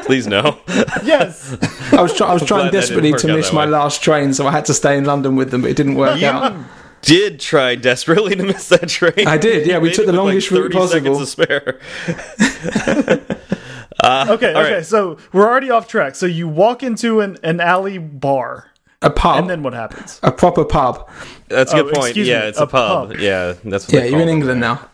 [0.06, 0.58] Please no.
[1.02, 1.56] Yes.
[1.92, 3.70] I was, try- I was trying desperately to miss my way.
[3.70, 6.22] last train, so I had to stay in London with them, but it didn't work
[6.22, 6.54] out.
[7.02, 9.26] Did try desperately to miss that train.
[9.26, 11.78] I did, yeah, we took the with, like, longest route 30 seconds possible.
[12.06, 13.38] to spare.
[14.02, 14.50] Okay.
[14.50, 14.52] Okay.
[14.74, 14.84] right.
[14.86, 16.14] So we're already off track.
[16.16, 20.18] So you walk into an, an alley bar, A pub, and then what happens?
[20.22, 21.08] a proper pub.
[21.48, 22.16] That's a Oh, good point.
[22.16, 23.10] Yeah, me, it's a, a pub.
[23.10, 23.18] pub.
[23.20, 24.28] Yeah, that's what Yeah, you're in.
[24.28, 24.88] England now.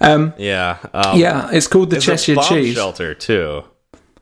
[0.00, 0.78] Um, Yeah.
[0.92, 2.74] Um, yeah, it's called the There's Cheshire a bomb Cheese.
[2.74, 3.64] shelter too.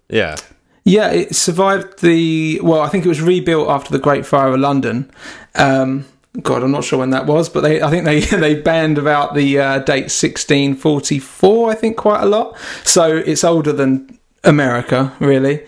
[0.09, 0.37] Yeah.
[0.85, 2.61] Yeah, it survived the.
[2.63, 5.11] Well, I think it was rebuilt after the Great Fire of London.
[5.55, 6.07] Um,
[6.41, 9.35] God, I'm not sure when that was, but they, I think they they banned about
[9.35, 11.71] the uh, date 1644.
[11.71, 12.57] I think quite a lot.
[12.85, 15.65] So it's older than America, really,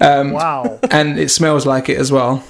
[0.00, 0.78] um, Wow.
[0.90, 2.44] and it smells like it as well.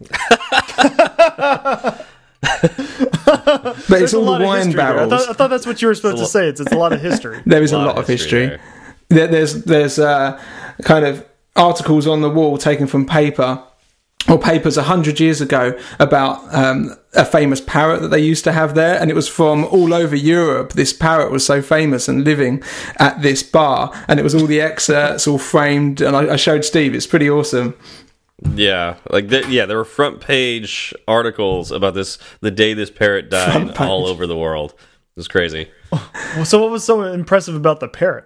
[2.42, 4.86] but it's There's a all the wine history there.
[4.86, 5.10] I barrels.
[5.10, 6.48] thought, I thought that's what you were supposed to say.
[6.48, 7.40] It's it's a lot of history.
[7.46, 8.46] There is a lot, of history.
[8.46, 8.60] there.
[9.08, 10.40] There, there's there's uh,
[10.82, 11.24] kind of
[11.56, 13.62] articles on the wall taken from paper
[14.28, 18.52] or papers a hundred years ago about um, a famous parrot that they used to
[18.52, 20.72] have there, and it was from all over Europe.
[20.72, 22.62] This parrot was so famous and living
[22.98, 26.64] at this bar, and it was all the excerpts all framed, and I, I showed
[26.64, 26.94] Steve.
[26.94, 27.74] It's pretty awesome.
[28.54, 33.30] Yeah, like the, yeah, there were front page articles about this the day this parrot
[33.30, 34.72] died all over the world.
[34.72, 35.70] It was crazy.
[36.44, 38.24] so what was so impressive about the parrot?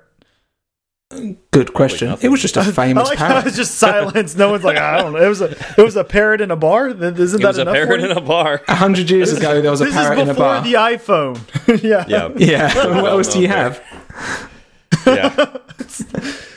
[1.52, 2.16] Good question.
[2.20, 3.46] It was just a famous like how parrot.
[3.46, 4.34] it's just silence.
[4.34, 5.22] No one's like, I don't know.
[5.24, 6.88] It was a it was a parrot in a bar.
[6.88, 8.60] Isn't It that was a parrot for in a bar.
[8.66, 10.62] A hundred years ago, there was a parrot is in a before bar.
[10.64, 11.82] the iPhone.
[11.82, 12.04] yeah.
[12.08, 13.00] Yeah, yeah.
[13.00, 13.80] what else do you have?
[15.06, 15.56] yeah.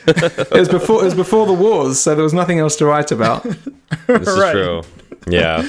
[0.06, 1.02] It was before.
[1.02, 3.44] It was before the wars, so there was nothing else to write about.
[3.44, 3.56] This
[4.08, 4.26] Right.
[4.26, 4.82] is true.
[5.28, 5.68] Yeah,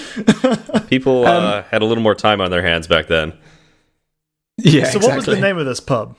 [0.87, 3.33] people Um, uh, had a little more time on their hands back then.
[4.57, 4.85] Yeah.
[4.85, 6.15] So what was the name of this pub?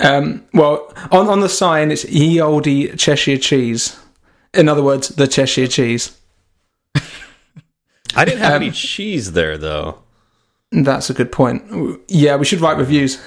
[0.00, 3.98] Um, well, on on the sign it's ye olde Cheshire cheese.
[4.54, 6.16] In other words, the Cheshire cheese.
[8.16, 10.02] I didn't have Um, any cheese there though.
[10.70, 11.62] That's a good point.
[12.08, 13.20] Yeah, we should write reviews.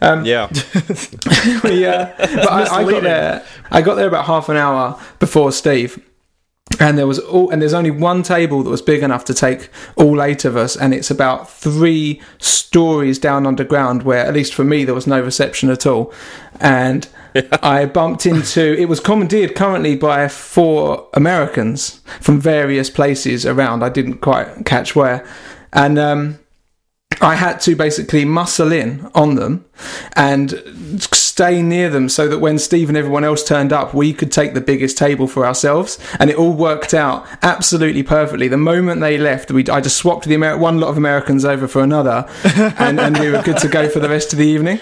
[0.00, 0.48] Um, Yeah,
[1.64, 3.44] yeah, but I, I got there.
[3.70, 5.98] I got there about half an hour before Steve,
[6.80, 9.70] and there was all and there's only one table that was big enough to take
[9.96, 14.64] all eight of us and it's about three stories down underground where at least for
[14.64, 16.12] me there was no reception at all.
[16.60, 17.08] And
[17.62, 23.82] i bumped into it was commandeered currently by four americans from various places around.
[23.82, 25.26] I didn't quite catch where.
[25.72, 26.38] And um
[27.20, 29.64] I had to basically muscle in on them
[30.12, 30.50] and
[31.38, 34.54] stay near them so that when Steve and everyone else turned up, we could take
[34.54, 35.96] the biggest table for ourselves.
[36.18, 38.48] And it all worked out absolutely perfectly.
[38.48, 41.68] The moment they left, we I just swapped the Amer- one lot of Americans over
[41.68, 42.26] for another,
[42.78, 44.80] and, and we were good to go for the rest of the evening.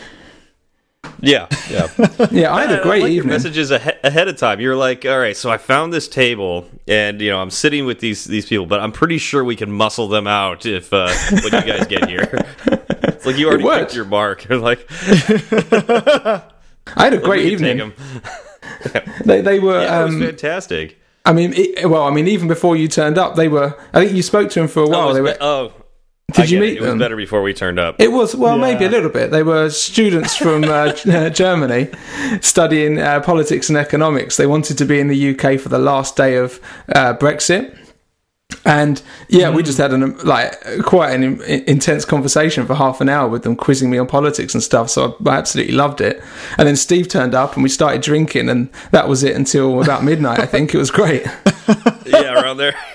[1.20, 1.88] Yeah, yeah.
[2.30, 3.34] Yeah, I had a I great like your evening.
[3.34, 4.58] messages ahe- ahead of time.
[4.60, 8.00] You're like, all right, so I found this table, and you know, I'm sitting with
[8.00, 11.44] these these people, but I'm pretty sure we can muscle them out if uh, when
[11.44, 12.46] you guys get here.
[13.16, 13.80] it's like you already worked.
[13.80, 14.44] picked your mark.
[14.48, 14.86] You're like,
[15.70, 16.42] I
[16.96, 17.80] had a great we can take evening.
[17.80, 18.22] 'em.
[19.24, 19.80] They, they were.
[19.82, 20.98] Yeah, it was um, fantastic.
[21.24, 23.76] I mean, it, well, I mean, even before you turned up, they were.
[23.92, 25.02] I think you spoke to them for a Oh, while.
[25.02, 25.32] it was they were.
[25.32, 25.72] be- oh,
[26.32, 26.76] Did I you meet it.
[26.76, 26.98] It them?
[26.98, 27.96] was better before we turned up.
[28.00, 28.62] It was well, Yeah.
[28.72, 29.30] maybe a little bit.
[29.32, 31.88] They were students from uh, uh, Germany
[32.42, 34.36] studying uh, politics and economics.
[34.36, 36.60] They wanted to be in the UK for the last day of
[36.94, 37.76] uh, Brexit,
[38.64, 43.28] and yeah, we just had an like quite an intense conversation for half an hour
[43.28, 44.90] with them, quizzing me on politics and stuff.
[44.90, 46.22] So I absolutely loved it.
[46.58, 50.04] And then Steve turned up, and we started drinking, and that was it until about
[50.04, 50.38] midnight.
[50.38, 51.24] I think it was great.
[52.06, 52.74] yeah, around there.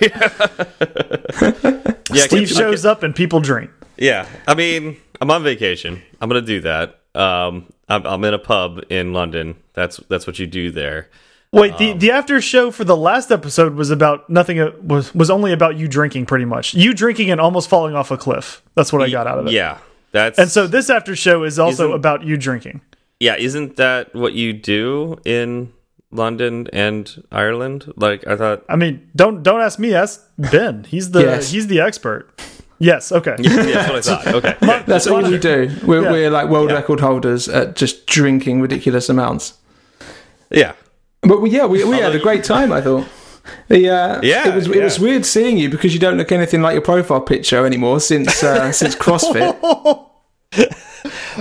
[2.12, 3.70] yeah, Steve shows up and people drink.
[3.96, 6.02] Yeah, I mean, I'm on vacation.
[6.20, 7.00] I'm gonna do that.
[7.14, 9.56] Um, I'm, I'm in a pub in London.
[9.74, 11.08] That's that's what you do there.
[11.52, 14.58] Wait, the, the after show for the last episode was about nothing.
[14.58, 16.72] uh, Was was only about you drinking, pretty much.
[16.72, 18.62] You drinking and almost falling off a cliff.
[18.74, 19.52] That's what I got out of it.
[19.52, 19.76] Yeah,
[20.12, 22.80] that's And so this after show is also about you drinking.
[23.20, 23.36] yeah.
[23.36, 25.72] Isn't that what you do in
[26.10, 27.92] London and Ireland?
[27.96, 28.64] Like I thought.
[28.70, 29.92] I mean, don't don't ask me.
[29.94, 30.84] Ask Ben.
[30.84, 31.50] He's the Yes.
[31.50, 32.30] he's the expert.
[32.78, 33.12] Yes.
[33.12, 33.36] Okay.
[33.38, 34.34] Yeah, that's what I thought.
[34.64, 34.84] Okay.
[34.86, 35.70] That's all we do.
[35.84, 36.10] We're, Yeah.
[36.12, 39.58] we're like world record holders at just drinking ridiculous amounts.
[40.50, 40.72] Yeah.
[41.22, 42.72] But we, yeah, we, we had a great time.
[42.72, 43.06] I thought.
[43.68, 46.62] The, uh, Yeah, it was it was weird seeing you because you don't look anything
[46.62, 49.56] like your profile picture anymore since uh, since CrossFit.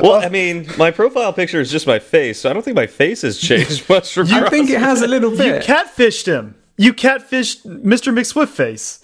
[0.01, 2.87] Well, I mean, my profile picture is just my face, so I don't think my
[2.87, 4.31] face has changed much from.
[4.33, 5.67] I think it has a little bit?
[5.67, 6.55] You catfished him.
[6.77, 8.11] You catfished Mr.
[8.13, 9.03] McSwiftface.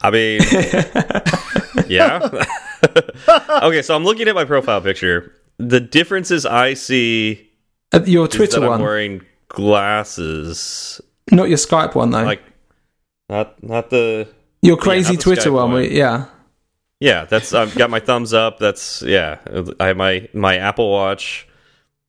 [0.00, 0.40] I mean,
[1.88, 2.20] yeah.
[3.64, 5.34] okay, so I'm looking at my profile picture.
[5.56, 7.50] The differences I see
[7.92, 11.00] Uh, your is Twitter that I'm one, wearing glasses.
[11.30, 12.22] not your Skype one though.
[12.22, 12.42] Like,
[13.28, 14.28] not not the.
[14.62, 15.72] your crazy the Twitter Skype one.
[15.72, 15.84] one.
[15.90, 16.26] yeah.
[17.00, 17.54] Yeah, that's.
[17.54, 18.58] I've got my thumbs up.
[18.58, 19.38] That's yeah.
[19.78, 21.46] I have my my Apple Watch.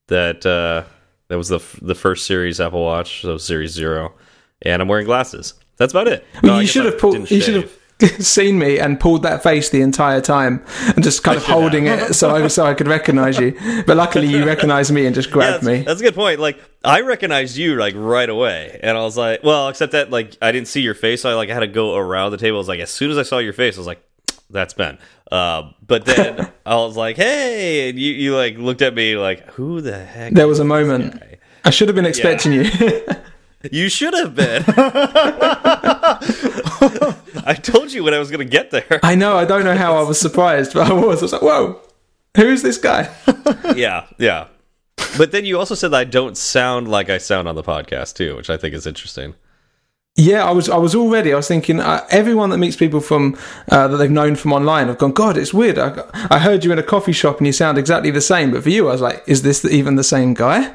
[0.08, 0.84] That uh
[1.28, 4.14] that was the f- the first series Apple Watch, so Series Zero,
[4.64, 5.54] and I'm wearing glasses.
[5.78, 6.26] That's about it.
[6.42, 7.30] Well, No, you should have pulled.
[7.30, 7.79] You should have
[8.20, 10.64] seen me and pulled that face the entire time
[10.95, 13.58] and just kind of holding it so I so I could recognize you.
[13.86, 15.82] But luckily, you recognized me and just Yeah, grabbed that's, me.
[15.84, 16.39] that's a good point.
[16.39, 20.38] Like I recognized you like right away, and I was like, well, except that like
[20.41, 22.58] I didn't see your face, so I like had to go around the table.
[22.58, 24.02] I was like, as soon as I saw your face, I was like,
[24.50, 24.97] that's Ben.
[25.32, 29.45] Uh, but then I was like, hey, and you you like looked at me like,
[29.52, 30.34] who the heck?
[30.34, 31.20] There was a moment.
[31.20, 31.38] guy?
[31.66, 32.64] I should have been expecting you.
[33.72, 34.64] You should have been.
[37.45, 38.99] I told you when I was going to get there.
[39.03, 39.38] I know.
[39.38, 41.20] I don't know how I was surprised, but I was.
[41.20, 41.82] I was like, "Whoa,
[42.38, 43.14] who is this guy?"
[43.76, 44.47] yeah, yeah.
[45.17, 48.16] But then you also said that I don't sound like I sound on the podcast
[48.16, 49.36] too, which I think is interesting.
[50.20, 50.67] Yeah, I was.
[50.70, 51.32] I was already.
[51.32, 51.79] I was thinking.
[51.79, 53.37] Uh, everyone that meets people from
[53.70, 55.13] uh, that they've known from online have gone.
[55.13, 55.78] God, it's weird.
[55.78, 58.51] I, I heard you in a coffee shop and you sound exactly the same.
[58.51, 60.74] But for you, I was like, "Is this even the same guy?"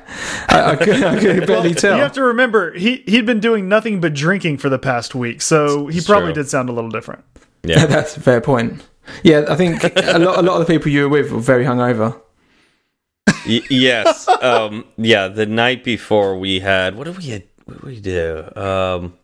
[0.49, 1.97] I, I, could, I could barely tell.
[1.97, 5.43] You have to remember he he'd been doing nothing but drinking for the past week,
[5.43, 6.43] so he It's probably true.
[6.43, 7.23] did sound a little different.
[7.63, 7.87] Yeah.
[7.95, 8.83] That's a fair point.
[9.23, 10.39] Yeah, I think a lot.
[10.39, 12.19] A lot of the people you were with were very hungover.
[13.47, 14.27] Y- yes.
[14.41, 15.29] Um, yeah.
[15.29, 18.45] The night before we had what did we what did we do?
[18.57, 19.15] Um,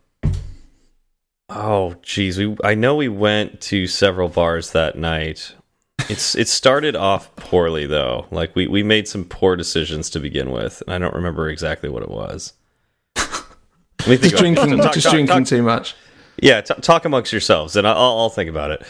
[1.51, 2.37] oh, geez.
[2.37, 5.53] We I know we went to several bars that night.
[6.09, 8.25] It's it started off poorly though.
[8.31, 11.89] Like we we made some poor decisions to begin with, and I don't remember exactly
[11.89, 12.53] what it was.
[13.15, 15.95] Let me think Just drinking, Talk- just talk- drinking talk- too much.
[16.41, 18.81] yeah, t- talk amongst yourselves, and I'll, I'll think about it.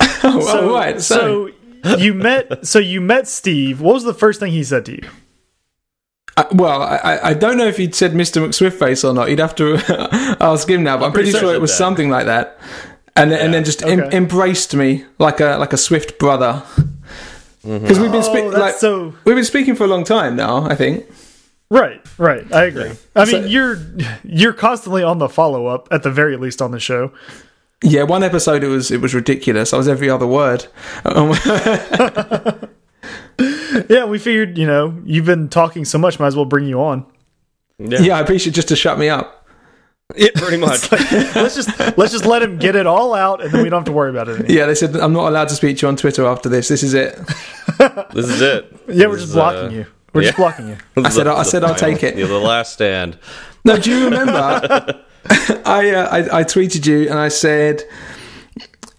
[0.24, 1.00] Oh, So, right.
[1.00, 1.50] So,
[1.84, 3.80] so you met so you met Steve.
[3.80, 5.08] What was the first thing he said to you?
[6.36, 8.44] I, well, I, I don't know if he'd said Mr.
[8.46, 9.30] McSwiftface or not.
[9.30, 9.78] You'd have to
[10.40, 10.98] ask him now.
[10.98, 11.76] But I'm, pretty pretty sure it was that.
[11.78, 12.58] something like that.
[13.16, 16.62] And then, and then just em- embraced me like a like a Swift brother.
[17.64, 17.78] Mm-hmm.
[17.78, 19.14] Because we've been Oh, spe- that's like so.
[19.24, 20.64] we've been speaking for a long time now.
[20.68, 21.06] I think.
[21.70, 22.44] Right, right.
[22.52, 22.92] I agree.
[23.16, 23.78] I mean, So- you're
[24.22, 27.10] you're constantly on the follow up at the very least on the show.
[27.82, 29.72] Yeah, one episode it was it was ridiculous.
[29.72, 30.66] I was every other word.
[33.90, 36.80] Yeah, we figured, you know, you've been talking so much, might as well bring you
[36.80, 37.06] on.
[37.78, 39.46] Yeah, yeah, I appreciate just to shut me up.
[40.14, 40.90] Yeah, pretty much.
[40.92, 41.68] let's just
[41.98, 44.08] let's just let him get it all out, and then we don't have to worry
[44.10, 44.56] about it anymore.
[44.56, 46.68] Yeah, they said I'm not allowed to speak to you on Twitter after this.
[46.68, 47.16] This is it.
[48.14, 48.72] this is it.
[48.88, 49.86] Yeah, we're just is, blocking uh, you.
[50.14, 50.76] We're just blocking you.
[50.96, 52.16] I said- the- I the said I'll take it.
[52.16, 53.18] Yeah, the last stand.
[53.64, 55.02] No, do you remember?
[55.66, 57.82] I, uh, I I tweeted you and I said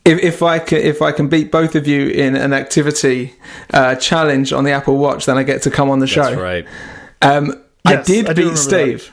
[0.08, 3.34] if if I can if I can beat both of you in an activity
[3.74, 6.24] uh, challenge on the Apple Watch, then I get to come on the show.
[6.24, 6.66] That's right.
[7.22, 9.12] Um, I did I beat Steve.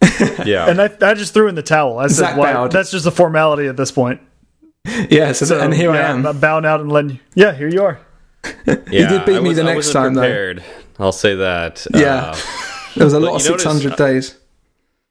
[0.44, 0.68] Yeah.
[0.68, 1.98] And I, I just threw in the towel.
[1.98, 4.20] I said, why, that's just a formality at this point.
[5.10, 6.26] Yeah, so, So, and here yeah, I am.
[6.26, 7.18] I'm bowing out and letting you.
[7.34, 8.00] Yeah, here you are.
[8.66, 10.54] yeah, did beat I me the I next wasn't time, though.
[10.98, 11.86] I'll say that.
[11.94, 12.32] Yeah.
[12.34, 12.36] Uh,
[12.96, 14.36] There was a lot of 600 days.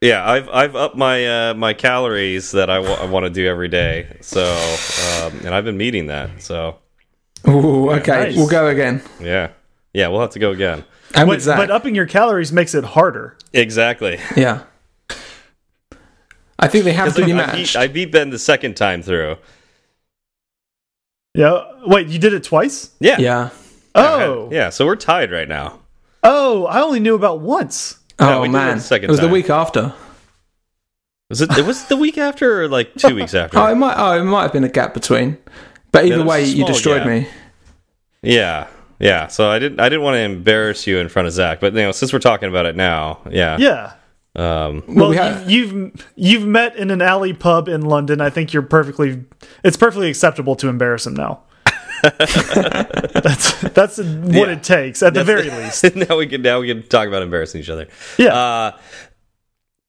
[0.01, 4.17] Yeah, I've I've upped my uh, my calories that I want to do every day.
[4.21, 4.43] So,
[5.23, 6.41] um, and I've been meeting that.
[6.41, 6.77] So,
[7.47, 8.35] Ooh, okay, nice.
[8.35, 9.01] we'll go again.
[9.19, 9.49] yeah,
[9.93, 10.83] yeah, we'll have to go again.
[11.15, 13.35] And But, but upping your calories makes it harder.
[13.51, 14.19] Exactly.
[14.35, 14.63] yeah.
[16.59, 17.73] I think they have to be I matched.
[17.73, 19.37] beat, I beat Ben the second time through.
[21.33, 21.63] Yeah.
[21.85, 22.91] Wait, you did it twice?
[22.99, 23.17] Yeah.
[23.17, 23.49] yeah.
[23.95, 24.49] Oh.
[24.51, 24.69] Yeah.
[24.69, 25.79] So we're tied right now.
[26.21, 27.97] Oh, I only knew about once.
[28.19, 29.93] No, Oh we did it man, the second it was the week after.
[31.29, 31.57] Was it?
[31.57, 33.59] It was the week after, or like two weeks after.
[33.59, 33.95] Oh, it might.
[33.97, 35.37] Oh, it might have been a gap between.
[35.91, 37.07] But either there was way, you destroyed gap.
[37.07, 37.27] me.
[38.21, 38.67] Yeah,
[38.99, 39.27] yeah.
[39.27, 39.79] So I didn't.
[39.79, 42.19] I didn't want to embarrass you in front of Zach, but you know, since we're
[42.19, 43.57] talking about it now, yeah.
[43.59, 43.93] Yeah.
[44.35, 48.21] Um, Well, we you've you've met in an alley pub in London.
[48.21, 49.23] I think you're perfectly.
[49.63, 51.41] It's perfectly acceptable to embarrass him now.
[53.23, 54.51] that's that's what Yeah.
[54.51, 55.95] it takes at the very least.
[55.95, 57.87] now we can now we can talk about embarrassing each other.
[58.17, 58.33] Yeah.
[58.33, 58.77] Uh,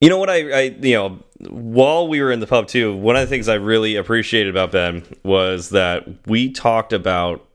[0.01, 3.16] you know what I, I you know while we were in the pub too, one
[3.16, 7.47] of the things I really appreciated about Ben was that we talked about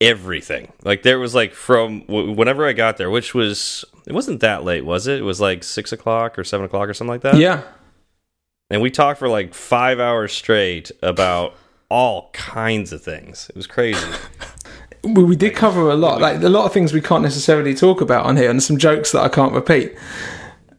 [0.00, 0.72] everything.
[0.84, 4.84] Like there was like from whenever I got there, which was it wasn't that late,
[4.84, 5.18] was it?
[5.18, 7.36] It was like six o'clock or seven o'clock or something like that.
[7.36, 7.62] Yeah.
[8.70, 11.54] and we talked for like five hours straight about
[11.88, 13.48] all kinds of things.
[13.50, 14.06] It was crazy.
[15.04, 18.00] We, we did cover a lot, like a lot of things we can't necessarily talk
[18.00, 19.96] about on here, and some jokes that I can't repeat.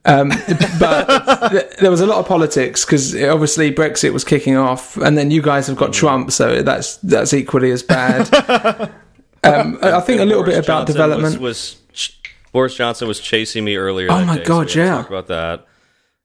[0.03, 0.29] Um,
[0.79, 5.17] but th- there was a lot of politics because obviously Brexit was kicking off, and
[5.17, 8.91] then you guys have got Trump, so that's that's equally as bad.
[9.41, 11.39] Um, I think a little Boris bit about Johnson development.
[11.39, 12.19] Was, was
[12.51, 14.11] Boris Johnson was chasing me earlier.
[14.11, 14.97] Oh my day, God, so we had to yeah.
[14.97, 15.67] Talk about that.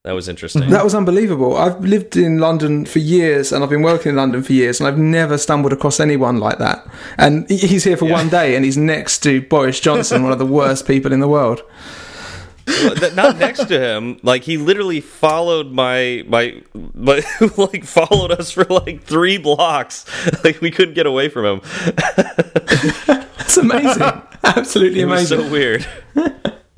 [0.05, 0.69] That was interesting.
[0.69, 1.57] That was unbelievable.
[1.57, 4.87] I've lived in London for years and I've been working in London for years and
[4.87, 6.87] I've never stumbled across anyone like that.
[7.17, 10.45] And he's here for one day and he's next to Boris Johnson, one of the
[10.45, 11.63] worst people in the world.
[13.15, 14.19] Not next to him.
[14.23, 16.63] Like he literally followed my my,
[16.95, 17.23] my
[17.57, 20.05] like followed us for like three blocks.
[20.45, 21.61] Like we couldn't get away from him.
[23.45, 24.03] It's amazing.
[24.45, 25.39] Absolutely amazing.
[25.41, 25.87] so weird.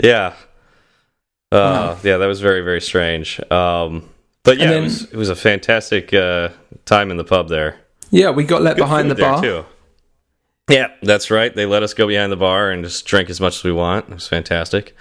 [0.02, 0.34] yeah.
[1.52, 3.40] Uh, yeah, that was very very strange.
[3.50, 4.08] Um,
[4.42, 6.50] but yeah, And it was it was a fantastic uh,
[6.84, 7.78] time in the pub there.
[8.10, 9.40] yeah, we got let Good behind the bar.
[9.42, 9.64] too.
[10.68, 11.54] Yeah, that's right.
[11.54, 14.08] They let us go behind the bar and just drink as much as we want.
[14.08, 14.96] It was fantastic.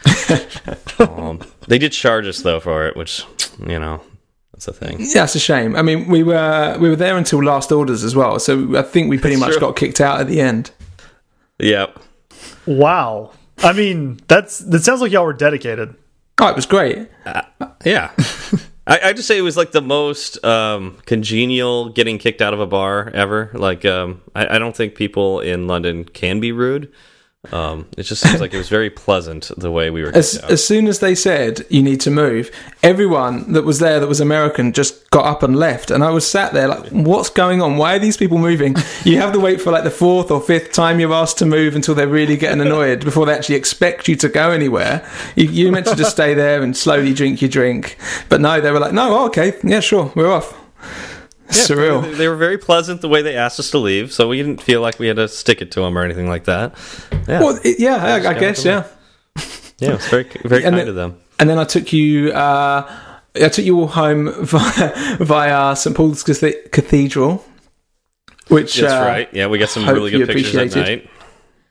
[0.99, 3.23] um, they did charge us though for it, which
[3.59, 4.01] you know
[4.53, 4.97] that's a thing.
[4.99, 5.75] Yeah, it's a shame.
[5.75, 9.09] I mean, we were we were there until last orders as well, so I think
[9.09, 9.61] we pretty That's much true.
[9.61, 10.69] got kicked out at the end.
[11.57, 11.97] Yep.
[12.67, 13.31] Wow.
[13.59, 15.95] I mean, that's that sounds like y'all were dedicated.
[16.39, 17.09] Oh, it was great.
[17.85, 18.11] Yeah.
[18.87, 22.59] I, I just say it was like the most um, congenial getting kicked out of
[22.59, 23.49] a bar ever.
[23.53, 26.91] Like, um, I, I don't think people in London can be rude.
[27.51, 30.15] Um, it just seems like it was very pleasant the way we were.
[30.15, 32.51] As, as soon as they said you need to move,
[32.83, 36.27] everyone that was there that was American just got up and left, and I was
[36.29, 37.77] sat there like, "What's going on?
[37.77, 40.71] Why are these people moving?" You have to wait for like the fourth or fifth
[40.71, 44.15] time you're asked to move until they're really getting annoyed before they actually expect you
[44.15, 45.07] to go anywhere.
[45.35, 47.97] You, you're meant to just stay there and slowly drink your drink,
[48.29, 50.53] but no, they were like, "No, oh, okay, yeah, sure, we're off."
[51.49, 52.01] Surreal.
[52.03, 54.61] They, they were very pleasant the way they asked us to leave, so we didn't
[54.61, 56.73] feel like we had to stick it to them or anything like that.
[57.27, 58.85] Yeah, Well, yeah, I, I guess, yeah.
[59.79, 61.17] yeah, it was very very And kind then- of them.
[61.37, 62.31] And then I took you.
[62.31, 62.89] Uh,
[63.35, 67.43] I took you all home via, via St Paul's Cathedral,
[68.47, 69.29] which That's uh, right.
[69.33, 71.03] Yeah, we got some really good pictures that appreciated.
[71.03, 71.11] night.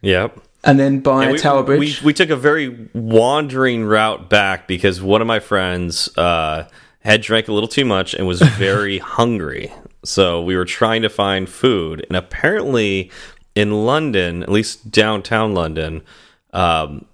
[0.03, 0.39] Yep.
[0.65, 2.03] and then by Yeah, we, Tower Bridge.
[2.03, 6.69] We, we took a very wandering route back because one of my friends uh,
[7.05, 9.73] had drank a little too much and was very hungry.
[10.05, 13.11] So we were trying to find food, and apparently
[13.55, 16.03] in London, at least downtown London,
[16.53, 17.05] um,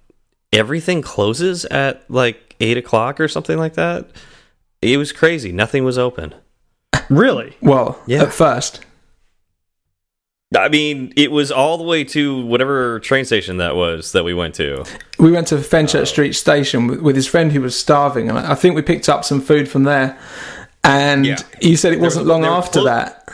[0.51, 4.09] everything closes at like eight o'clock or something like that.
[4.81, 5.51] It was crazy.
[5.51, 6.33] Nothing was open.
[7.09, 7.55] Really?
[7.61, 8.23] Well, Yeah.
[8.23, 8.81] at first.
[10.55, 14.33] I mean, it was all the way to whatever train station that was that we
[14.33, 14.83] went to.
[15.17, 16.03] We went to Fenchurch oh.
[16.05, 19.23] Street Station with, with his friend who was starving, and I think we picked up
[19.23, 20.17] some food from there.
[20.83, 21.37] And Yeah.
[21.61, 23.29] he said it was wasn't a- long after that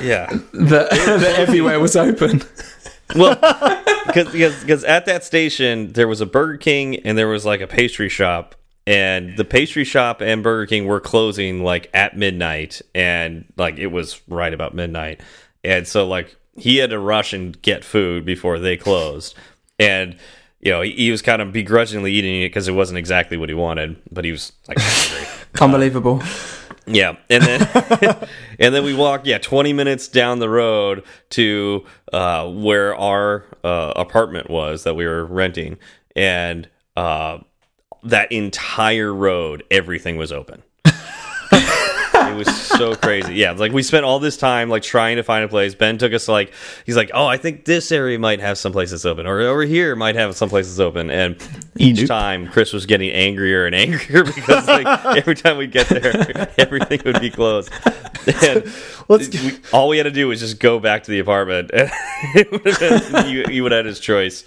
[0.00, 0.26] Yeah.
[0.52, 2.42] that, that everywhere was open.
[3.14, 3.34] Well,
[4.06, 8.08] because at that station there was a Burger King and there was like a pastry
[8.08, 8.54] shop,
[8.86, 13.88] and the pastry shop and Burger King were closing like at midnight, and like it
[13.88, 15.20] was right about midnight,
[15.62, 19.34] and so like he had to rush and get food before they closed,
[19.78, 20.16] and
[20.60, 23.48] you know he, he was kind of begrudgingly eating it because it wasn't exactly what
[23.48, 25.26] he wanted, but he was like hungry.
[25.60, 26.22] Unbelievable.
[26.86, 27.68] Yeah, and then
[28.58, 33.92] and then we walk yeah twenty minutes down the road to uh, where our uh,
[33.96, 35.78] apartment was that we were renting,
[36.14, 37.38] and uh,
[38.02, 40.62] that entire road everything was open.
[42.30, 43.34] It was so crazy.
[43.34, 45.74] Yeah, like we spent all this time like trying to find a place.
[45.74, 46.52] Ben took us like
[46.86, 49.96] he's like, oh, I think this area might have some places open, or over here
[49.96, 51.10] might have some places open.
[51.10, 51.36] And
[51.76, 52.08] each Nope.
[52.08, 54.86] time Chris was getting angrier and angrier because like
[55.16, 57.70] every time we get there, everything would be closed.
[58.42, 58.72] And
[59.08, 61.90] Let's we, all we had to do was just go back to the apartment, and
[62.34, 64.44] would been, you, you would have had his choice.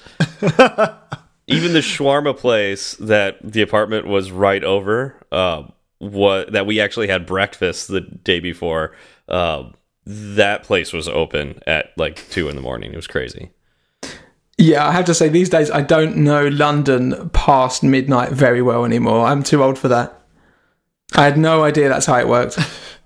[1.49, 5.64] Even the shawarma place that the apartment was right over, uh,
[5.99, 8.95] what that we actually had breakfast the day before.
[9.28, 9.69] Uh,
[10.06, 12.94] that place was open at like two in the morning.
[12.94, 13.52] It was crazy.
[14.57, 18.86] Yeah, I have to say, these days I don't know London past midnight very well
[18.86, 19.28] anymore.
[19.28, 20.19] I'm too old for that.
[21.14, 22.57] I had no idea that's how it worked.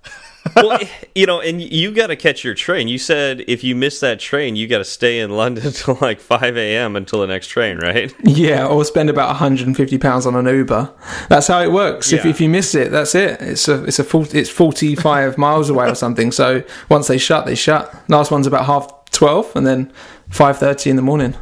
[0.56, 2.88] well, eh, you know, and you got to catch your train.
[2.88, 6.20] You said if you miss that train, you got to stay in London till like
[6.20, 6.96] 5 a.m.
[6.96, 8.14] until the next train, right?
[8.22, 10.92] Yeah, or spend about 150 pounds on an Uber.
[11.28, 12.12] That's how it works.
[12.12, 13.40] If, if you miss it, that's it.
[13.40, 16.32] It's a it's a 40, it's 45 miles away or something.
[16.32, 17.94] So once they shut, they shut.
[18.08, 19.92] Last one's about half 12, and then
[20.30, 21.34] 5:30 in the morning.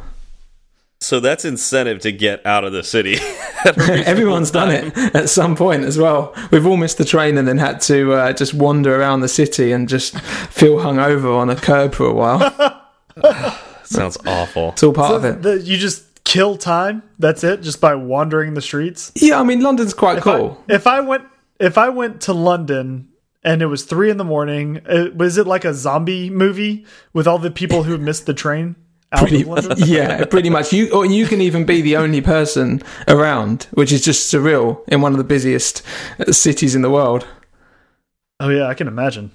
[1.03, 3.17] So that's incentive to get out of the city.
[4.05, 6.33] Everyone's done it at some point as well.
[6.51, 9.71] We've all missed the train and then had to uh, just wander around the city
[9.71, 10.17] and just
[10.49, 12.39] feel hungover on a curb for a while.
[13.83, 14.69] Sounds awful.
[14.69, 15.41] It's all part of it.
[15.41, 17.03] the, you just kill time.
[17.19, 19.11] That's it, just by wandering the streets.
[19.15, 20.63] Yeah, I mean London's quite If I- cool.
[20.67, 21.25] if I went,
[21.59, 23.09] if I went to London
[23.43, 27.27] and it was three in the morning, uh, was it like a zombie movie with
[27.27, 28.75] all the people who missed the train out
[29.17, 29.45] Pretty,
[29.77, 30.71] yeah, pretty much.
[30.71, 35.01] You or you can even be the only person around, which is just surreal in
[35.01, 35.81] one of the busiest
[36.19, 37.27] uh, cities in the world.
[38.39, 39.31] Oh yeah, I can imagine.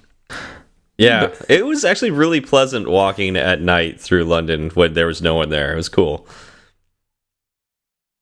[0.97, 5.35] Yeah, it was actually really pleasant walking at night through London when there was no
[5.35, 5.73] one there.
[5.73, 6.27] It was cool.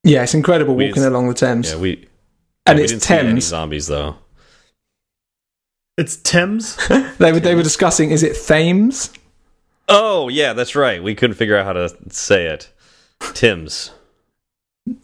[0.04, 2.06] Yeah, it's incredible We walking just- along the Thames, Yeah, we
[2.66, 3.46] and we it's didn't see any Thames.
[3.46, 4.18] zombies though.
[5.98, 6.78] It's Thames.
[7.18, 9.10] They were they were discussing is it Thames?
[9.88, 11.02] Oh yeah, that's right.
[11.04, 12.72] We couldn't figure out how to say it.
[13.34, 13.92] Tim's.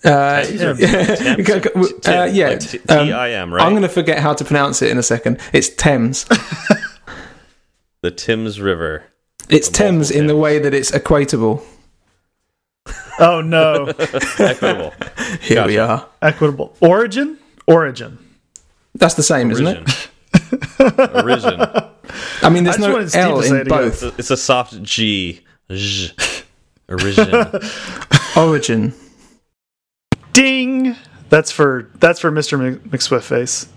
[0.03, 0.79] Uh, Thames.
[0.79, 2.07] Thames?
[2.07, 3.63] uh, yeah, Like T- um, T-I-M, right?
[3.65, 5.39] I'm going to forget how to pronounce it in a second.
[5.53, 6.25] It's Thames.
[8.03, 9.03] The Thames River.
[9.47, 11.63] It's Multiple Thames in the way that it's equatable.
[13.19, 13.85] Oh no,
[14.39, 14.91] Equitable.
[15.39, 16.07] Here we are.
[16.19, 17.37] equitable origin.
[17.67, 18.17] Origin.
[18.95, 20.09] That's the same, isn't it?
[20.79, 21.61] Origin.
[22.41, 24.19] I mean, there's I no L in both.
[24.19, 25.41] It's a, soft G.
[25.71, 26.11] Zh.
[26.89, 27.47] Origin.
[28.37, 28.93] Origin.
[30.33, 30.95] Ding.
[31.29, 32.59] That's for that's for Mr.
[32.59, 33.67] Mc- McSwift face.